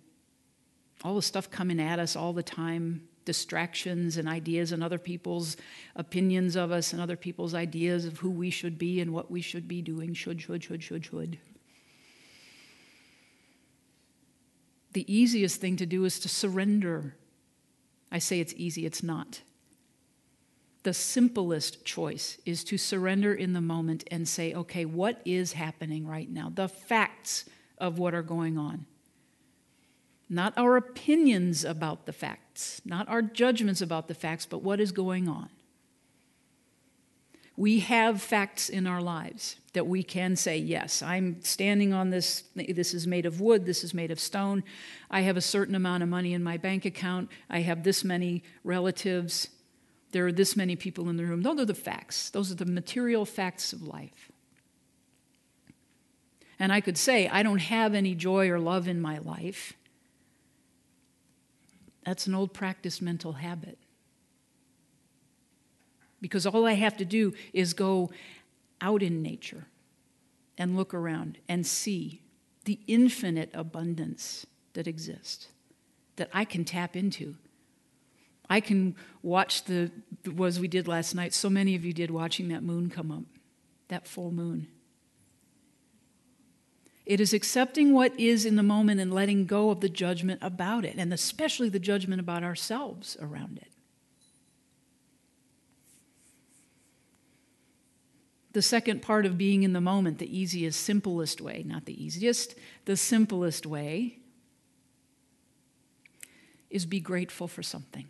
All 1.05 1.15
the 1.15 1.23
stuff 1.23 1.51
coming 1.51 1.81
at 1.81 1.99
us 1.99 2.17
all 2.17 2.33
the 2.33 2.43
time, 2.43 3.09
distractions 3.25 4.17
and 4.17 4.29
ideas 4.29 4.73
and 4.73 4.83
other 4.83 4.99
people's 4.99 5.57
opinions 5.95 6.57
of 6.57 6.73
us 6.73 6.93
and 6.93 7.03
other 7.03 7.17
people's 7.17 7.55
ideas 7.55 8.07
of 8.07 8.19
who 8.19 8.31
we 8.31 8.49
should 8.49 8.79
be 8.79 9.01
and 9.01 9.13
what 9.13 9.31
we 9.31 9.43
should 9.43 9.69
be 9.69 9.83
doing. 9.83 10.15
Should, 10.15 10.41
should, 10.41 10.63
should, 10.63 10.83
should, 10.83 11.05
should. 11.05 11.39
The 14.95 15.13
easiest 15.13 15.61
thing 15.61 15.77
to 15.77 15.85
do 15.85 16.07
is 16.07 16.19
to 16.21 16.29
surrender. 16.29 17.17
I 18.11 18.19
say 18.19 18.41
it's 18.41 18.55
easy, 18.57 18.87
it's 18.87 19.03
not. 19.03 19.43
The 20.85 20.95
simplest 20.95 21.85
choice 21.85 22.39
is 22.47 22.65
to 22.65 22.79
surrender 22.79 23.35
in 23.35 23.53
the 23.53 23.61
moment 23.61 24.05
and 24.11 24.27
say, 24.27 24.55
okay, 24.55 24.85
what 24.85 25.21
is 25.25 25.53
happening 25.53 26.07
right 26.07 26.31
now? 26.31 26.51
The 26.55 26.69
facts 26.69 27.45
of 27.77 27.99
what 27.99 28.15
are 28.15 28.23
going 28.23 28.57
on. 28.57 28.87
Not 30.29 30.55
our 30.57 30.77
opinions 30.77 31.65
about 31.65 32.07
the 32.07 32.12
facts, 32.12 32.83
not 32.85 33.09
our 33.09 33.23
judgments 33.23 33.81
about 33.81 34.09
the 34.09 34.15
facts, 34.15 34.45
but 34.45 34.62
what 34.62 34.81
is 34.81 34.91
going 34.93 35.29
on. 35.29 35.49
We 37.57 37.79
have 37.81 38.21
facts 38.21 38.69
in 38.69 38.87
our 38.87 39.01
lives 39.01 39.57
that 39.73 39.87
we 39.87 40.03
can 40.03 40.37
say, 40.37 40.59
yes, 40.59 41.01
I'm 41.01 41.41
standing 41.43 41.95
on 41.95 42.11
this. 42.11 42.45
This 42.55 42.93
is 42.93 43.07
made 43.07 43.25
of 43.25 43.41
wood. 43.41 43.65
This 43.65 43.83
is 43.83 43.95
made 43.95 44.11
of 44.11 44.21
stone. 44.21 44.62
I 45.11 45.21
have 45.21 45.37
a 45.37 45.41
certain 45.41 45.75
amount 45.75 46.03
of 46.03 46.09
money 46.09 46.35
in 46.35 46.43
my 46.43 46.59
bank 46.59 46.85
account. 46.85 47.31
I 47.49 47.61
have 47.61 47.83
this 47.83 48.05
many 48.05 48.43
relatives. 48.62 49.49
There 50.12 50.27
are 50.27 50.33
this 50.33 50.57
many 50.57 50.77
people 50.77 51.09
in 51.09 51.17
the 51.17 51.25
room. 51.25 51.43
Those 51.43 51.61
are 51.61 51.65
the 51.65 51.75
facts, 51.75 52.31
those 52.31 52.51
are 52.51 52.57
the 52.57 52.67
material 52.67 53.25
facts 53.25 53.73
of 53.73 53.83
life. 53.83 54.31
And 56.59 56.73
I 56.73 56.81
could 56.81 56.99
say, 56.99 57.29
I 57.29 57.43
don't 57.43 57.59
have 57.59 57.95
any 57.95 58.15
joy 58.15 58.51
or 58.51 58.59
love 58.59 58.89
in 58.89 59.01
my 59.01 59.19
life. 59.19 59.75
That's 62.07 62.27
an 62.27 62.35
old 62.35 62.55
practice 62.55 63.03
mental 63.03 63.35
habit. 63.35 63.79
Because 66.21 66.47
all 66.47 66.64
I 66.64 66.73
have 66.73 66.97
to 66.97 67.05
do 67.05 67.35
is 67.53 67.75
go 67.75 68.11
out 68.81 69.03
in 69.03 69.23
nature 69.23 69.66
and 70.57 70.77
look 70.77 70.95
around 70.95 71.38
and 71.49 71.66
see 71.66 72.23
the 72.64 72.81
infinite 72.87 73.51
abundance 73.53 74.47
that 74.73 74.87
exists 74.87 75.49
that 76.16 76.31
I 76.33 76.47
can 76.47 76.64
tap 76.64 76.97
into 76.97 77.37
I 78.49 78.61
can 78.61 78.95
watch 79.23 79.64
the, 79.64 79.90
was 80.35 80.61
we 80.61 80.69
did 80.69 80.87
last 80.87 81.14
night. 81.14 81.35
So 81.35 81.51
many 81.51 81.75
of 81.75 81.85
you 81.85 81.92
did 81.92 82.11
watching 82.11 82.49
that 82.49 82.62
moon 82.62 82.90
come 82.90 83.11
up, 83.11 83.25
that 83.88 84.07
full 84.07 84.31
moon. 84.31 84.69
It 87.07 87.21
is 87.21 87.33
accepting 87.33 87.92
what 87.92 88.19
is 88.19 88.45
in 88.45 88.57
the 88.57 88.64
moment 88.64 89.01
and 89.01 89.14
letting 89.14 89.47
go 89.47 89.71
of 89.71 89.81
the 89.81 89.88
judgment 89.88 90.40
about 90.42 90.85
it, 90.85 90.97
and 90.99 91.12
especially 91.12 91.69
the 91.69 91.79
judgment 91.79 92.21
about 92.21 92.42
ourselves 92.42 93.16
around 93.21 93.59
it. 93.59 93.71
The 98.53 98.62
second 98.62 99.03
part 99.03 99.25
of 99.25 99.38
being 99.38 99.62
in 99.62 99.73
the 99.73 99.81
moment, 99.81 100.19
the 100.19 100.37
easiest, 100.37 100.81
simplest 100.81 101.40
way, 101.40 101.62
not 101.64 101.85
the 101.85 102.03
easiest, 102.03 102.57
the 102.87 102.97
simplest 102.97 103.66
way, 103.66 104.19
is 106.71 106.87
be 106.87 106.99
grateful 106.99 107.47
for 107.47 107.62
something. 107.62 108.09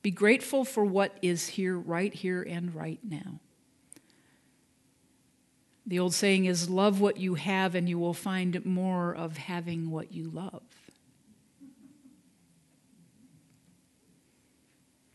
Be 0.00 0.10
grateful 0.10 0.64
for 0.64 0.84
what 0.84 1.18
is 1.20 1.48
here, 1.48 1.76
right 1.76 2.14
here, 2.14 2.42
and 2.42 2.74
right 2.74 3.00
now. 3.02 3.40
The 5.88 5.98
old 5.98 6.12
saying 6.12 6.44
is 6.44 6.68
love 6.68 7.00
what 7.00 7.16
you 7.16 7.34
have, 7.34 7.74
and 7.74 7.88
you 7.88 7.98
will 7.98 8.12
find 8.12 8.64
more 8.66 9.14
of 9.14 9.38
having 9.38 9.90
what 9.90 10.12
you 10.12 10.28
love. 10.28 10.62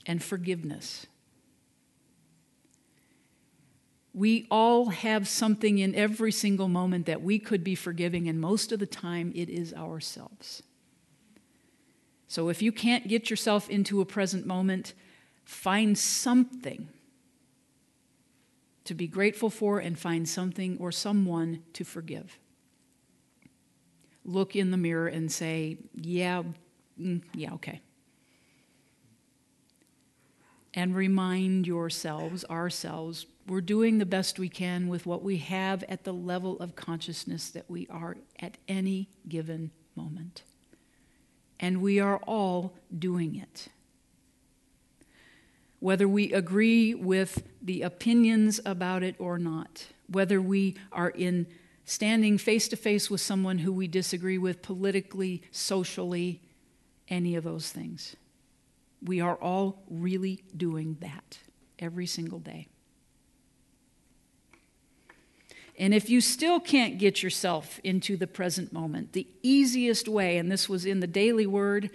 And 0.08 0.22
forgiveness. 0.22 1.06
We 4.16 4.48
all 4.50 4.88
have 4.88 5.28
something 5.28 5.78
in 5.78 5.94
every 5.94 6.32
single 6.32 6.68
moment 6.68 7.06
that 7.06 7.22
we 7.22 7.38
could 7.38 7.64
be 7.64 7.76
forgiving, 7.76 8.28
and 8.28 8.42
most 8.42 8.72
of 8.72 8.80
the 8.80 8.88
time 8.88 9.32
it 9.36 9.50
is 9.50 9.76
ourselves. 9.76 10.64
So 12.28 12.50
if 12.50 12.64
you 12.64 12.72
can't 12.72 13.08
get 13.08 13.30
yourself 13.30 13.70
into 13.70 14.02
a 14.02 14.06
present 14.06 14.48
moment, 14.48 14.94
find 15.46 15.96
something 15.96 16.90
to 18.86 18.94
be 18.94 19.08
grateful 19.08 19.50
for 19.50 19.80
and 19.80 19.98
find 19.98 20.28
something 20.28 20.78
or 20.80 20.92
someone 20.92 21.64
to 21.74 21.84
forgive. 21.84 22.38
Look 24.26 24.56
in 24.56 24.72
the 24.72 24.78
mirror 24.78 25.08
and 25.08 25.32
say, 25.32 25.78
Yeah, 25.96 26.44
mm, 27.00 27.22
yeah, 27.34 27.54
okay. 27.54 27.82
And 30.74 30.96
remind 30.96 31.68
yourselves, 31.68 32.44
ourselves, 32.50 33.28
we're 33.48 33.62
doing 33.62 33.98
the 33.98 34.06
best 34.06 34.40
we 34.40 34.50
can 34.50 34.88
with 34.88 35.06
what 35.06 35.22
we 35.22 35.38
have 35.38 35.84
at 35.84 36.04
the 36.04 36.14
level 36.14 36.58
of 36.60 36.76
consciousness 36.76 37.50
that 37.52 37.70
we 37.70 37.88
are 37.88 38.18
at 38.40 38.58
any 38.68 39.10
given 39.28 39.72
moment 39.96 40.44
and 41.64 41.82
we 41.82 41.98
are 41.98 42.18
all 42.28 42.74
doing 43.00 43.36
it. 43.38 43.70
Whether 45.84 46.08
we 46.08 46.32
agree 46.32 46.94
with 46.94 47.44
the 47.62 47.82
opinions 47.82 48.58
about 48.66 49.04
it 49.04 49.16
or 49.20 49.38
not, 49.38 49.86
whether 50.08 50.42
we 50.42 50.74
are 50.94 51.10
in 51.10 51.46
standing 51.84 52.38
face 52.38 52.70
to 52.70 52.78
face 52.78 53.10
with 53.10 53.20
someone 53.20 53.58
who 53.58 53.74
we 53.74 53.86
disagree 53.86 54.38
with 54.38 54.62
politically, 54.62 55.44
socially, 55.52 56.40
any 57.10 57.36
of 57.36 57.44
those 57.44 57.70
things. 57.70 58.16
We 59.04 59.20
are 59.20 59.36
all 59.36 59.84
really 59.90 60.42
doing 60.56 60.96
that 61.02 61.40
every 61.78 62.06
single 62.06 62.40
day. 62.40 62.70
And 65.78 65.94
if 65.94 66.10
you 66.10 66.22
still 66.22 66.62
can't 66.62 66.98
get 66.98 67.22
yourself 67.22 67.82
into 67.84 68.16
the 68.16 68.28
present 68.28 68.72
moment, 68.72 69.12
the 69.12 69.28
easiest 69.42 70.08
way, 70.08 70.38
and 70.38 70.50
this 70.50 70.70
was 70.70 70.86
in 70.86 71.02
the 71.02 71.08
daily 71.08 71.46
word, 71.46 71.90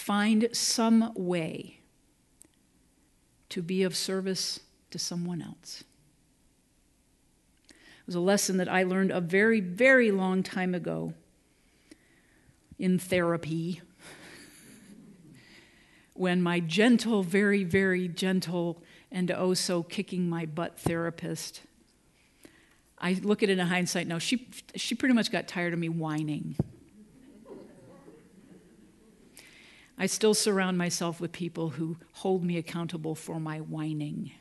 find 0.00 0.48
some 0.52 1.12
way 1.14 1.78
to 3.50 3.60
be 3.60 3.82
of 3.82 3.94
service 3.94 4.60
to 4.90 4.98
someone 4.98 5.42
else. 5.42 5.84
It 7.68 8.06
was 8.06 8.14
a 8.14 8.20
lesson 8.20 8.56
that 8.56 8.68
I 8.68 8.82
learned 8.82 9.10
a 9.10 9.20
very, 9.20 9.60
very 9.60 10.10
long 10.10 10.42
time 10.42 10.74
ago 10.74 11.12
in 12.78 12.98
therapy 12.98 13.82
when 16.14 16.40
my 16.40 16.60
gentle, 16.60 17.22
very, 17.22 17.62
very 17.62 18.08
gentle, 18.08 18.82
and 19.12 19.30
oh 19.30 19.52
so 19.52 19.82
kicking 19.82 20.30
my 20.30 20.46
butt 20.46 20.78
therapist. 20.78 21.60
I 22.98 23.20
look 23.22 23.42
at 23.42 23.50
it 23.50 23.58
in 23.58 23.66
hindsight 23.66 24.06
now, 24.06 24.18
she, 24.18 24.48
she 24.74 24.94
pretty 24.94 25.14
much 25.14 25.30
got 25.30 25.46
tired 25.46 25.74
of 25.74 25.78
me 25.78 25.90
whining. 25.90 26.56
I 30.00 30.06
still 30.06 30.32
surround 30.32 30.78
myself 30.78 31.20
with 31.20 31.30
people 31.30 31.68
who 31.68 31.98
hold 32.12 32.42
me 32.42 32.56
accountable 32.56 33.14
for 33.14 33.38
my 33.38 33.58
whining 33.58 34.32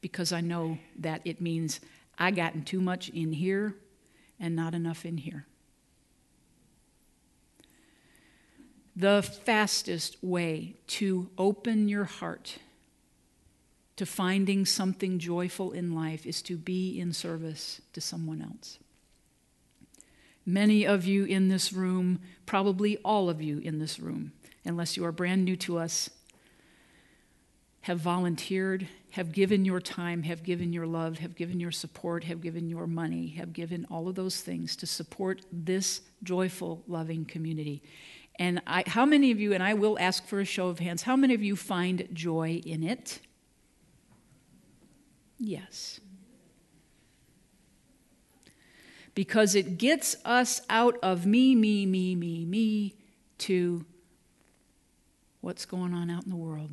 because 0.00 0.32
I 0.32 0.40
know 0.40 0.78
that 0.98 1.20
it 1.24 1.40
means 1.40 1.78
I 2.18 2.32
gotten 2.32 2.64
too 2.64 2.80
much 2.80 3.08
in 3.08 3.32
here 3.32 3.76
and 4.40 4.56
not 4.56 4.74
enough 4.74 5.06
in 5.06 5.18
here. 5.18 5.46
The 8.96 9.22
fastest 9.22 10.16
way 10.24 10.74
to 10.88 11.30
open 11.38 11.88
your 11.88 12.04
heart 12.04 12.58
to 13.94 14.04
finding 14.04 14.66
something 14.66 15.20
joyful 15.20 15.70
in 15.70 15.94
life 15.94 16.26
is 16.26 16.42
to 16.42 16.56
be 16.56 16.98
in 16.98 17.12
service 17.12 17.80
to 17.92 18.00
someone 18.00 18.42
else. 18.42 18.80
Many 20.46 20.86
of 20.86 21.04
you 21.04 21.24
in 21.24 21.48
this 21.48 21.72
room, 21.72 22.20
probably 22.46 22.98
all 22.98 23.28
of 23.28 23.42
you 23.42 23.58
in 23.58 23.80
this 23.80 23.98
room, 23.98 24.30
unless 24.64 24.96
you 24.96 25.04
are 25.04 25.10
brand 25.10 25.44
new 25.44 25.56
to 25.56 25.76
us, 25.76 26.08
have 27.80 27.98
volunteered, 27.98 28.86
have 29.10 29.32
given 29.32 29.64
your 29.64 29.80
time, 29.80 30.22
have 30.22 30.44
given 30.44 30.72
your 30.72 30.86
love, 30.86 31.18
have 31.18 31.34
given 31.34 31.58
your 31.58 31.72
support, 31.72 32.24
have 32.24 32.40
given 32.40 32.68
your 32.68 32.86
money, 32.86 33.28
have 33.28 33.52
given 33.52 33.86
all 33.90 34.08
of 34.08 34.14
those 34.14 34.40
things 34.40 34.76
to 34.76 34.86
support 34.86 35.42
this 35.50 36.02
joyful, 36.22 36.84
loving 36.86 37.24
community. 37.24 37.82
And 38.38 38.62
I, 38.66 38.84
how 38.86 39.04
many 39.04 39.32
of 39.32 39.40
you, 39.40 39.52
and 39.52 39.62
I 39.62 39.74
will 39.74 39.98
ask 39.98 40.26
for 40.26 40.38
a 40.40 40.44
show 40.44 40.68
of 40.68 40.78
hands, 40.78 41.02
how 41.02 41.16
many 41.16 41.34
of 41.34 41.42
you 41.42 41.56
find 41.56 42.08
joy 42.12 42.60
in 42.64 42.84
it? 42.84 43.20
Yes 45.38 46.00
because 49.16 49.54
it 49.54 49.78
gets 49.78 50.14
us 50.26 50.60
out 50.68 50.98
of 51.02 51.24
me, 51.24 51.54
me, 51.56 51.86
me, 51.86 52.14
me, 52.14 52.44
me 52.44 52.94
to 53.38 53.84
what's 55.40 55.64
going 55.64 55.94
on 55.94 56.10
out 56.10 56.24
in 56.24 56.30
the 56.30 56.36
world. 56.36 56.70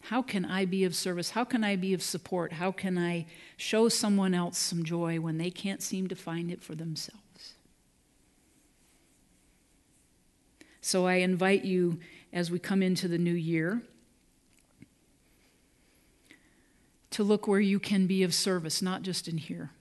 How 0.00 0.22
can 0.22 0.46
I 0.46 0.64
be 0.64 0.84
of 0.84 0.94
service? 0.94 1.30
How 1.30 1.44
can 1.44 1.62
I 1.62 1.76
be 1.76 1.92
of 1.92 2.02
support? 2.02 2.54
How 2.54 2.72
can 2.72 2.96
I 2.96 3.26
show 3.58 3.90
someone 3.90 4.32
else 4.32 4.56
some 4.56 4.82
joy 4.82 5.20
when 5.20 5.36
they 5.36 5.50
can't 5.50 5.82
seem 5.82 6.08
to 6.08 6.16
find 6.16 6.50
it 6.50 6.62
for 6.62 6.74
themselves? 6.74 7.52
So 10.80 11.06
I 11.06 11.16
invite 11.16 11.62
you 11.62 11.98
as 12.32 12.50
we 12.50 12.58
come 12.58 12.82
into 12.82 13.06
the 13.06 13.18
new 13.18 13.34
year 13.34 13.82
to 17.10 17.22
look 17.22 17.46
where 17.46 17.60
you 17.60 17.78
can 17.78 18.06
be 18.06 18.22
of 18.22 18.32
service, 18.32 18.80
not 18.80 19.02
just 19.02 19.28
in 19.28 19.36
here 19.36 19.72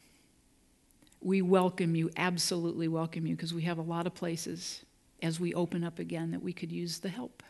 we 1.21 1.41
welcome 1.41 1.95
you, 1.95 2.09
absolutely 2.15 2.87
welcome 2.87 3.25
you, 3.25 3.35
because 3.35 3.53
we 3.53 3.63
have 3.63 3.77
a 3.77 3.83
lot 3.83 4.07
of 4.07 4.13
places 4.13 4.85
as 5.21 5.39
we 5.39 5.53
open 5.53 5.83
up 5.83 5.99
again 5.99 6.31
that 6.31 6.43
we 6.43 6.53
could 6.53 6.71
use 6.71 6.99
the 6.99 7.09
help. 7.09 7.43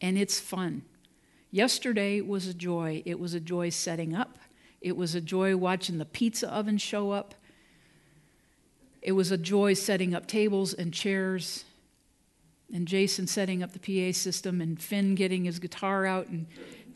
And 0.00 0.18
it's 0.18 0.38
fun. 0.38 0.82
Yesterday 1.50 2.20
was 2.20 2.46
a 2.46 2.54
joy. 2.54 3.02
It 3.06 3.18
was 3.18 3.32
a 3.32 3.40
joy 3.40 3.70
setting 3.70 4.14
up, 4.14 4.38
it 4.80 4.96
was 4.96 5.14
a 5.14 5.20
joy 5.20 5.56
watching 5.56 5.96
the 5.96 6.04
pizza 6.04 6.52
oven 6.52 6.76
show 6.76 7.10
up. 7.10 7.34
It 9.00 9.12
was 9.12 9.30
a 9.30 9.38
joy 9.38 9.74
setting 9.74 10.14
up 10.14 10.26
tables 10.26 10.74
and 10.74 10.92
chairs, 10.92 11.64
and 12.72 12.86
Jason 12.86 13.26
setting 13.26 13.62
up 13.62 13.72
the 13.72 13.78
PA 13.78 14.16
system, 14.16 14.60
and 14.60 14.80
Finn 14.80 15.14
getting 15.14 15.44
his 15.44 15.58
guitar 15.58 16.06
out 16.06 16.28
and 16.28 16.46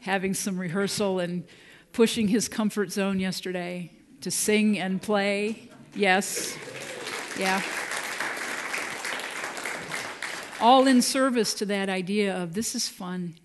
having 0.01 0.35
some 0.35 0.59
rehearsal 0.59 1.19
and 1.19 1.45
pushing 1.93 2.29
his 2.29 2.49
comfort 2.49 2.93
zone 2.93 3.21
yesterday 3.21 3.91
to 4.21 4.31
sing 4.31 4.79
and 4.79 5.01
play. 5.01 5.69
Yes. 5.95 6.57
Yeah. 7.39 7.63
All 10.61 10.87
in 10.87 11.03
service 11.03 11.55
to 11.55 11.67
that 11.67 11.89
idea 11.89 12.37
of 12.37 12.55
this 12.55 12.75
is 12.75 12.89
fun. 12.89 13.37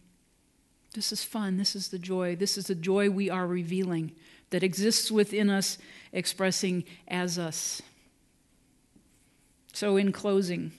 This 0.94 1.12
is 1.12 1.24
fun. 1.24 1.58
This 1.58 1.76
is 1.76 1.90
the 1.90 2.00
joy. 2.00 2.36
This 2.36 2.58
is 2.58 2.68
the 2.68 2.76
joy 2.76 3.10
we 3.10 3.30
are 3.30 3.46
revealing 3.48 4.14
that 4.50 4.64
exists 4.64 5.12
within 5.12 5.50
us, 5.50 5.78
expressing 6.12 6.84
as 7.08 7.38
us. 7.38 7.82
So, 9.74 9.98
in 9.98 10.12
closing, 10.12 10.72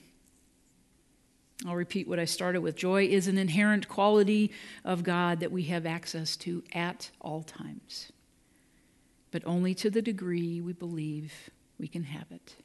I'll 1.65 1.75
repeat 1.75 2.07
what 2.07 2.19
I 2.19 2.25
started 2.25 2.61
with. 2.61 2.75
Joy 2.75 3.05
is 3.05 3.27
an 3.27 3.37
inherent 3.37 3.89
quality 3.89 4.51
of 4.85 5.03
God 5.03 5.41
that 5.41 5.51
we 5.51 5.63
have 5.63 5.85
access 5.85 6.37
to 6.37 6.63
at 6.73 7.11
all 7.19 7.43
times 7.43 8.11
but 9.35 9.43
only 9.45 9.73
to 9.73 9.89
the 9.89 10.01
degree 10.01 10.61
we 10.61 10.71
believe 10.71 11.49
we 11.77 11.89
can 11.89 12.05
have 12.05 12.31
it. 12.31 12.55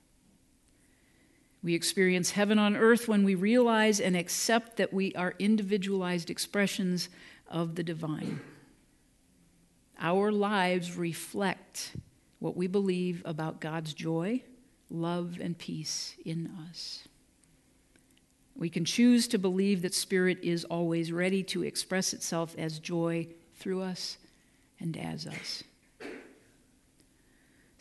We 1.65 1.75
experience 1.75 2.31
heaven 2.31 2.61
on 2.61 2.77
earth 2.77 3.09
when 3.09 3.25
we 3.25 3.35
realize 3.35 3.99
and 3.99 4.17
accept 4.17 4.77
that 4.77 4.93
we 4.93 5.13
are 5.17 5.35
individualized 5.41 6.31
expressions 6.31 7.09
of 7.49 7.75
the 7.75 7.83
divine. 7.83 8.41
Our 9.99 10.31
lives 10.31 10.97
reflect 10.97 11.97
what 12.39 12.57
we 12.57 12.69
believe 12.69 13.21
about 13.25 13.61
God's 13.61 13.93
joy, 13.93 14.45
love, 14.91 15.39
and 15.41 15.59
peace 15.59 16.15
in 16.25 16.53
us. 16.71 17.09
We 18.55 18.71
can 18.71 18.85
choose 18.85 19.27
to 19.27 19.39
believe 19.41 19.83
that 19.83 19.93
Spirit 19.93 20.39
is 20.45 20.65
always 20.67 21.11
ready 21.11 21.43
to 21.43 21.65
express 21.65 22.13
itself 22.13 22.55
as 22.57 22.79
joy 22.79 23.27
through 23.57 23.83
us 23.83 24.19
and 24.79 24.97
as 24.97 25.27
us. 25.27 25.65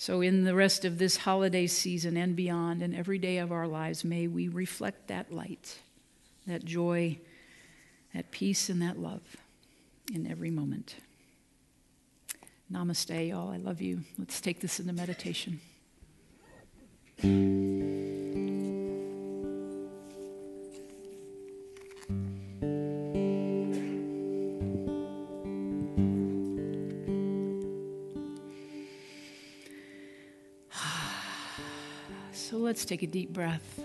So, 0.01 0.21
in 0.21 0.45
the 0.45 0.55
rest 0.55 0.85
of 0.85 0.97
this 0.97 1.17
holiday 1.17 1.67
season 1.67 2.15
and 2.15 2.33
beyond, 2.33 2.81
and 2.81 2.95
every 2.95 3.17
day 3.17 3.39
of 3.39 3.51
our 3.51 3.67
lives, 3.67 4.05
may 4.05 4.27
we 4.27 4.47
reflect 4.47 5.09
that 5.09 5.29
light, 5.29 5.77
that 6.47 6.63
joy, 6.63 7.19
that 8.15 8.31
peace, 8.31 8.69
and 8.69 8.81
that 8.81 8.97
love 8.97 9.35
in 10.13 10.25
every 10.25 10.51
moment. 10.51 10.95
Namaste, 12.71 13.27
y'all. 13.27 13.51
I 13.51 13.57
love 13.57 13.81
you. 13.81 13.99
Let's 14.17 14.39
take 14.39 14.61
this 14.61 14.79
into 14.79 14.93
meditation. 14.93 15.59
Take 32.89 33.03
a 33.03 33.07
deep 33.07 33.31
breath. 33.31 33.79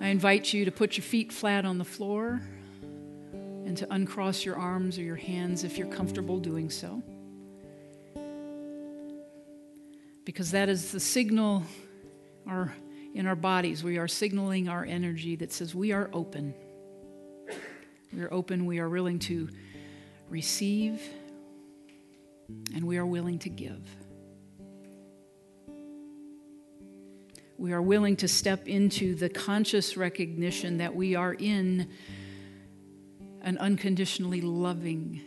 I 0.00 0.06
invite 0.06 0.54
you 0.54 0.64
to 0.64 0.72
put 0.72 0.96
your 0.96 1.04
feet 1.04 1.30
flat 1.34 1.66
on 1.66 1.76
the 1.76 1.84
floor 1.84 2.40
and 3.66 3.76
to 3.76 3.86
uncross 3.92 4.46
your 4.46 4.56
arms 4.56 4.96
or 4.96 5.02
your 5.02 5.16
hands 5.16 5.64
if 5.64 5.76
you're 5.76 5.88
comfortable 5.88 6.38
doing 6.38 6.70
so. 6.70 7.02
Because 10.24 10.50
that 10.52 10.70
is 10.70 10.92
the 10.92 11.00
signal 11.00 11.62
our, 12.46 12.72
in 13.12 13.26
our 13.26 13.36
bodies. 13.36 13.84
We 13.84 13.98
are 13.98 14.08
signaling 14.08 14.70
our 14.70 14.86
energy 14.86 15.36
that 15.36 15.52
says 15.52 15.74
we 15.74 15.92
are 15.92 16.08
open. 16.14 16.54
We 18.14 18.22
are 18.22 18.32
open, 18.32 18.64
we 18.64 18.78
are 18.78 18.88
willing 18.88 19.18
to 19.20 19.50
receive, 20.30 21.02
and 22.74 22.86
we 22.86 22.96
are 22.96 23.04
willing 23.04 23.38
to 23.40 23.50
give. 23.50 23.82
We 27.58 27.72
are 27.72 27.82
willing 27.82 28.14
to 28.18 28.28
step 28.28 28.68
into 28.68 29.16
the 29.16 29.28
conscious 29.28 29.96
recognition 29.96 30.78
that 30.78 30.94
we 30.94 31.16
are 31.16 31.34
in 31.34 31.88
an 33.42 33.58
unconditionally 33.58 34.40
loving 34.40 35.20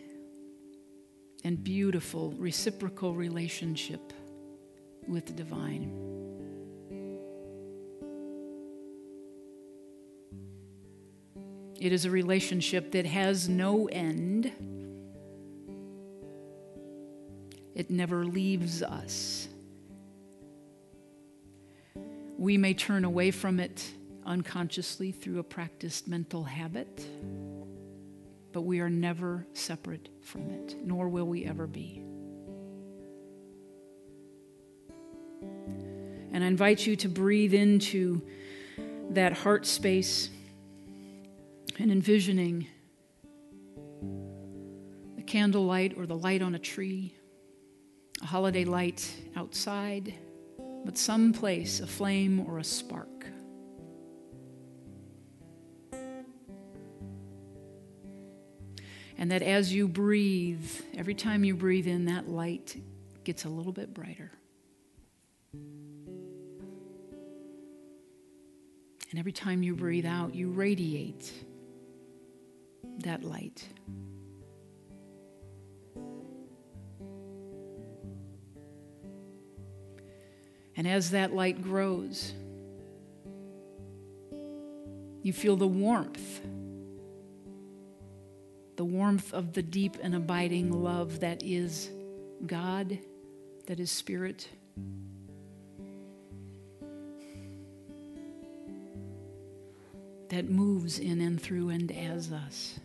and 1.44 1.62
beautiful 1.62 2.32
reciprocal 2.38 3.13
relationship 3.13 4.13
with 5.10 5.26
the 5.26 5.34
divine. 5.34 5.91
It 11.82 11.91
is 11.91 12.06
a 12.06 12.12
relationship 12.12 12.91
that 12.91 13.06
has 13.08 13.50
no 13.50 13.88
end. 13.88 14.54
It 17.76 17.89
never 17.89 18.24
leaves 18.24 18.82
us. 18.84 19.50
We 22.41 22.58
may 22.58 22.73
turn 22.73 23.06
away 23.06 23.30
from 23.30 23.60
it 23.60 23.88
unconsciously 24.25 25.12
through 25.12 25.38
a 25.38 25.43
practiced 25.43 26.08
mental 26.08 26.43
habit, 26.43 27.06
but 28.51 28.63
we 28.63 28.80
are 28.80 28.89
never 28.89 29.45
separate 29.54 30.10
from 30.21 30.49
it, 30.49 30.75
nor 30.84 31.08
will 31.08 31.27
we 31.27 31.45
ever 31.45 31.67
be. 31.67 32.01
And 36.32 36.43
I 36.43 36.47
invite 36.47 36.88
you 36.88 36.95
to 36.95 37.10
breathe 37.10 37.54
into 37.54 38.23
that 39.12 39.34
heart 39.34 39.67
space 39.67 40.32
and 41.77 41.91
envisioning 41.91 42.65
the 45.15 45.21
candlelight 45.21 45.95
or 45.95 46.08
the 46.08 46.17
light 46.17 46.41
on 46.41 46.56
a 46.56 46.60
tree, 46.60 47.13
a 48.19 48.25
holiday 48.25 48.65
light 48.65 49.08
outside, 49.36 50.15
but 50.84 50.98
some 50.98 51.34
place, 51.34 51.80
a 51.80 51.88
flame 51.88 52.39
or 52.39 52.60
a 52.60 52.63
spark. 52.63 53.26
And 59.17 59.30
that 59.30 59.44
as 59.44 59.72
you 59.72 59.88
breathe, 59.88 60.67
every 60.98 61.13
time 61.13 61.44
you 61.44 61.56
breathe 61.56 61.86
in, 61.86 62.06
that 62.06 62.28
light 62.28 62.82
gets 63.24 63.46
a 63.46 63.50
little 63.50 63.72
bit 63.72 63.94
brighter. 63.94 64.32
And 69.12 69.20
every 69.20 69.34
time 69.34 69.62
you 69.62 69.76
breathe 69.76 70.06
out, 70.06 70.34
you 70.34 70.50
radiate 70.50 71.32
that 73.00 73.24
light. 73.24 73.67
And 80.82 80.88
as 80.88 81.12
that 81.12 81.32
light 81.32 81.62
grows, 81.62 82.34
you 85.22 85.32
feel 85.32 85.56
the 85.56 85.67
warmth, 85.67 86.41
the 88.78 88.84
warmth 88.84 89.32
of 89.32 89.54
the 89.54 89.62
deep 89.62 89.98
and 90.02 90.15
abiding 90.15 90.72
love 90.72 91.20
that 91.20 91.44
is 91.44 91.91
God, 92.48 92.98
that 93.67 93.80
is 93.80 93.91
Spirit. 93.91 94.50
That 100.30 100.50
moves 100.50 100.98
in 100.98 101.22
and 101.22 101.39
through 101.39 101.70
and 101.70 101.91
as 101.91 102.32
us. 102.32 102.80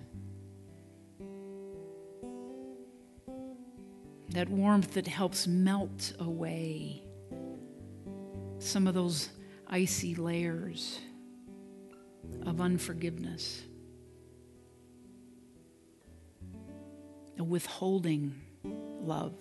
that 4.32 4.50
warmth 4.50 4.92
that 4.92 5.06
helps 5.06 5.46
melt 5.46 6.12
away 6.18 7.05
some 8.66 8.88
of 8.88 8.94
those 8.94 9.28
icy 9.68 10.16
layers 10.16 10.98
of 12.44 12.60
unforgiveness, 12.60 13.62
a 17.38 17.44
withholding 17.44 18.34
love. 18.64 19.34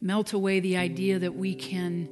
Melt 0.00 0.32
away 0.32 0.60
the 0.60 0.78
idea 0.78 1.18
that 1.18 1.34
we 1.34 1.54
can 1.54 2.08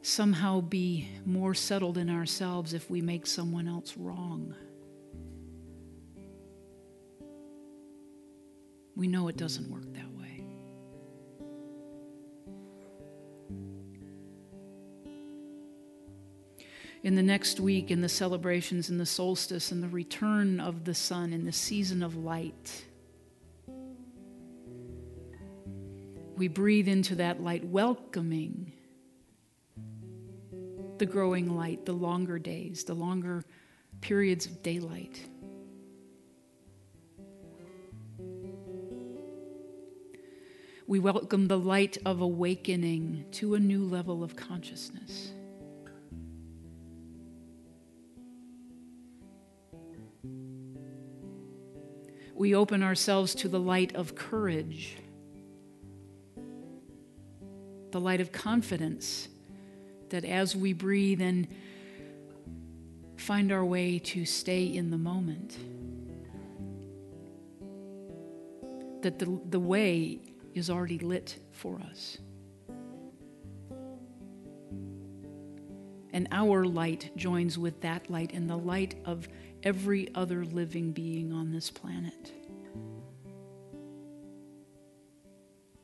somehow 0.00 0.60
be 0.60 1.08
more 1.26 1.54
settled 1.54 1.98
in 1.98 2.08
ourselves 2.08 2.72
if 2.72 2.90
we 2.90 3.02
make 3.02 3.26
someone 3.26 3.68
else 3.68 3.96
wrong. 3.96 4.54
We 8.96 9.06
know 9.06 9.28
it 9.28 9.36
doesn't 9.36 9.70
work 9.70 9.92
that 9.94 10.01
In 17.02 17.16
the 17.16 17.22
next 17.22 17.58
week, 17.58 17.90
in 17.90 18.00
the 18.00 18.08
celebrations, 18.08 18.88
in 18.88 18.96
the 18.96 19.06
solstice, 19.06 19.72
and 19.72 19.82
the 19.82 19.88
return 19.88 20.60
of 20.60 20.84
the 20.84 20.94
sun, 20.94 21.32
in 21.32 21.44
the 21.44 21.52
season 21.52 22.00
of 22.00 22.14
light, 22.14 22.84
we 26.36 26.46
breathe 26.46 26.86
into 26.86 27.16
that 27.16 27.42
light, 27.42 27.64
welcoming 27.64 28.72
the 30.98 31.06
growing 31.06 31.56
light, 31.56 31.84
the 31.86 31.92
longer 31.92 32.38
days, 32.38 32.84
the 32.84 32.94
longer 32.94 33.44
periods 34.00 34.46
of 34.46 34.62
daylight. 34.62 35.20
We 40.86 41.00
welcome 41.00 41.48
the 41.48 41.58
light 41.58 41.98
of 42.06 42.20
awakening 42.20 43.24
to 43.32 43.56
a 43.56 43.58
new 43.58 43.84
level 43.84 44.22
of 44.22 44.36
consciousness. 44.36 45.32
We 52.34 52.54
open 52.54 52.82
ourselves 52.82 53.34
to 53.36 53.48
the 53.48 53.60
light 53.60 53.94
of 53.94 54.14
courage, 54.14 54.96
the 57.90 58.00
light 58.00 58.20
of 58.20 58.32
confidence 58.32 59.28
that 60.08 60.24
as 60.24 60.56
we 60.56 60.72
breathe 60.72 61.20
and 61.20 61.48
find 63.16 63.52
our 63.52 63.64
way 63.64 63.98
to 63.98 64.24
stay 64.24 64.64
in 64.64 64.90
the 64.90 64.98
moment, 64.98 65.56
that 69.02 69.18
the, 69.18 69.40
the 69.48 69.60
way 69.60 70.20
is 70.54 70.70
already 70.70 70.98
lit 70.98 71.38
for 71.52 71.80
us. 71.90 72.18
And 76.12 76.28
our 76.30 76.64
light 76.64 77.10
joins 77.16 77.58
with 77.58 77.80
that 77.80 78.10
light 78.10 78.32
and 78.34 78.48
the 78.48 78.56
light 78.56 78.96
of 79.04 79.28
every 79.62 80.14
other 80.14 80.44
living 80.44 80.92
being 80.92 81.32
on 81.32 81.52
this 81.52 81.70
planet. 81.70 82.32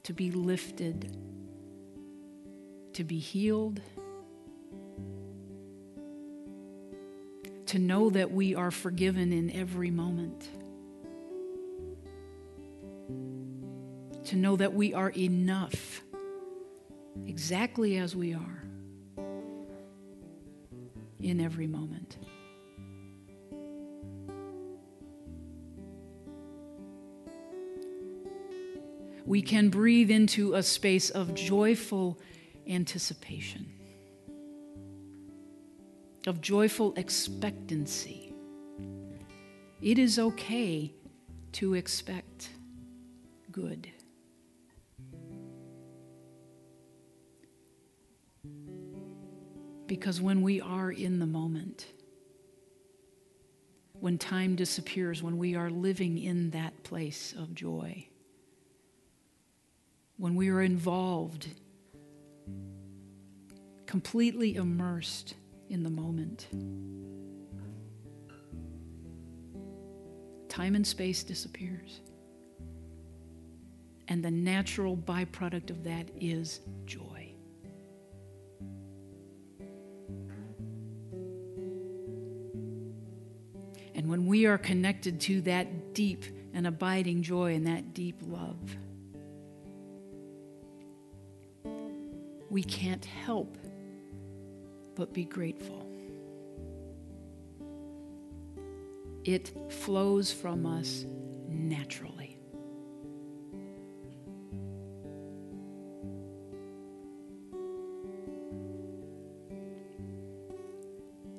To 0.04 0.12
be 0.12 0.30
lifted, 0.30 1.16
to 2.94 3.04
be 3.04 3.18
healed, 3.18 3.80
to 7.66 7.78
know 7.78 8.10
that 8.10 8.32
we 8.32 8.54
are 8.54 8.70
forgiven 8.70 9.32
in 9.32 9.50
every 9.50 9.90
moment. 9.90 10.48
to 14.28 14.36
know 14.36 14.56
that 14.56 14.74
we 14.74 14.92
are 14.92 15.08
enough 15.16 16.02
exactly 17.26 17.96
as 17.96 18.14
we 18.14 18.34
are 18.34 18.62
in 21.18 21.40
every 21.40 21.66
moment. 21.66 22.18
We 29.28 29.42
can 29.42 29.68
breathe 29.68 30.10
into 30.10 30.54
a 30.54 30.62
space 30.62 31.10
of 31.10 31.34
joyful 31.34 32.18
anticipation, 32.66 33.70
of 36.26 36.40
joyful 36.40 36.94
expectancy. 36.96 38.32
It 39.82 39.98
is 39.98 40.18
okay 40.18 40.94
to 41.52 41.74
expect 41.74 42.48
good. 43.52 43.90
Because 49.86 50.22
when 50.22 50.40
we 50.40 50.62
are 50.62 50.90
in 50.90 51.18
the 51.18 51.26
moment, 51.26 51.84
when 53.92 54.16
time 54.16 54.56
disappears, 54.56 55.22
when 55.22 55.36
we 55.36 55.54
are 55.54 55.68
living 55.68 56.16
in 56.16 56.48
that 56.52 56.82
place 56.82 57.34
of 57.38 57.54
joy, 57.54 58.08
when 60.18 60.34
we 60.34 60.48
are 60.48 60.60
involved, 60.60 61.46
completely 63.86 64.56
immersed 64.56 65.34
in 65.70 65.84
the 65.84 65.90
moment, 65.90 66.48
time 70.48 70.74
and 70.74 70.86
space 70.86 71.22
disappears. 71.22 72.00
And 74.08 74.24
the 74.24 74.30
natural 74.30 74.96
byproduct 74.96 75.70
of 75.70 75.84
that 75.84 76.08
is 76.20 76.60
joy. 76.84 77.32
And 83.94 84.08
when 84.08 84.26
we 84.26 84.46
are 84.46 84.58
connected 84.58 85.20
to 85.22 85.42
that 85.42 85.94
deep 85.94 86.24
and 86.54 86.66
abiding 86.66 87.22
joy 87.22 87.54
and 87.54 87.66
that 87.66 87.94
deep 87.94 88.20
love, 88.26 88.58
we 92.50 92.62
can't 92.62 93.04
help 93.04 93.56
but 94.94 95.12
be 95.12 95.24
grateful. 95.24 95.86
It 99.24 99.52
flows 99.70 100.32
from 100.32 100.66
us 100.66 101.04
naturally. 101.48 102.38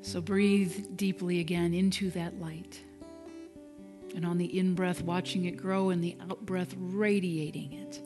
So 0.02 0.22
breathe 0.22 0.96
deeply 0.96 1.40
again 1.40 1.74
into 1.74 2.10
that 2.12 2.40
light. 2.40 2.82
And 4.16 4.26
on 4.26 4.40
the 4.40 4.58
in 4.58 4.74
breath, 4.74 5.04
watching 5.04 5.46
it 5.46 5.52
grow, 5.52 5.90
and 5.92 6.04
the 6.04 6.18
out 6.30 6.44
breath, 6.46 6.74
radiating 6.78 7.74
it. 7.74 8.02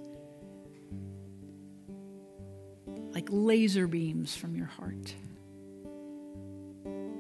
Laser 3.34 3.88
beams 3.88 4.36
from 4.36 4.56
your 4.56 4.68
heart 4.68 5.16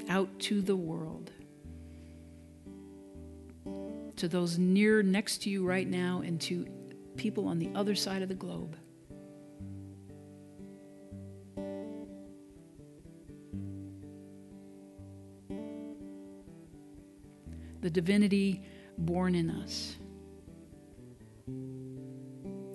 out 0.07 0.29
to 0.37 0.61
the 0.61 0.75
world, 0.75 1.31
to 4.15 4.27
those 4.27 4.59
near 4.59 5.01
next 5.01 5.41
to 5.41 5.49
you 5.49 5.65
right 5.65 5.87
now, 5.87 6.21
and 6.23 6.39
to 6.39 6.67
people 7.15 7.47
on 7.47 7.57
the 7.57 7.71
other 7.73 7.95
side 7.95 8.21
of 8.21 8.29
the 8.29 8.35
globe. 8.35 8.77
The 17.81 17.89
divinity 17.89 18.61
born 18.99 19.33
in 19.33 19.49
us, 19.49 19.97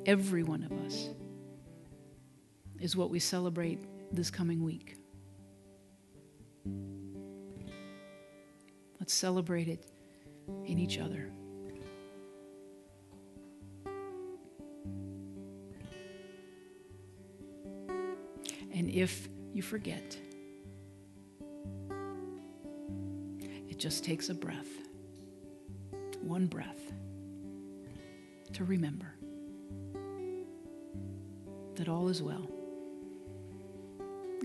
every 0.07 0.43
one 0.43 0.64
of 0.64 0.72
us, 0.84 1.11
is 2.80 2.96
what 2.96 3.10
we 3.10 3.18
celebrate 3.18 3.80
this 4.12 4.30
coming 4.30 4.62
week. 4.62 4.96
Let's 9.00 9.14
celebrate 9.14 9.68
it 9.68 9.86
in 10.64 10.78
each 10.78 10.98
other. 10.98 11.30
And 18.72 18.90
if 18.90 19.28
you 19.52 19.62
forget, 19.62 20.16
it 23.68 23.78
just 23.78 24.04
takes 24.04 24.28
a 24.28 24.34
breath, 24.34 24.68
one 26.20 26.46
breath, 26.46 26.92
to 28.52 28.64
remember 28.64 29.14
that 31.74 31.88
all 31.88 32.08
is 32.08 32.22
well, 32.22 32.48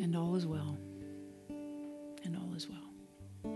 and 0.03 0.17
all 0.17 0.35
is 0.35 0.45
well, 0.45 0.77
and 2.25 2.35
all 2.35 2.53
is 2.53 2.67
well. 2.67 3.53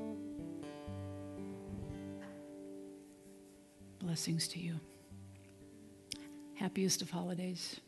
Blessings 3.99 4.47
to 4.47 4.59
you. 4.59 4.79
Happiest 6.55 7.01
of 7.01 7.09
holidays. 7.09 7.81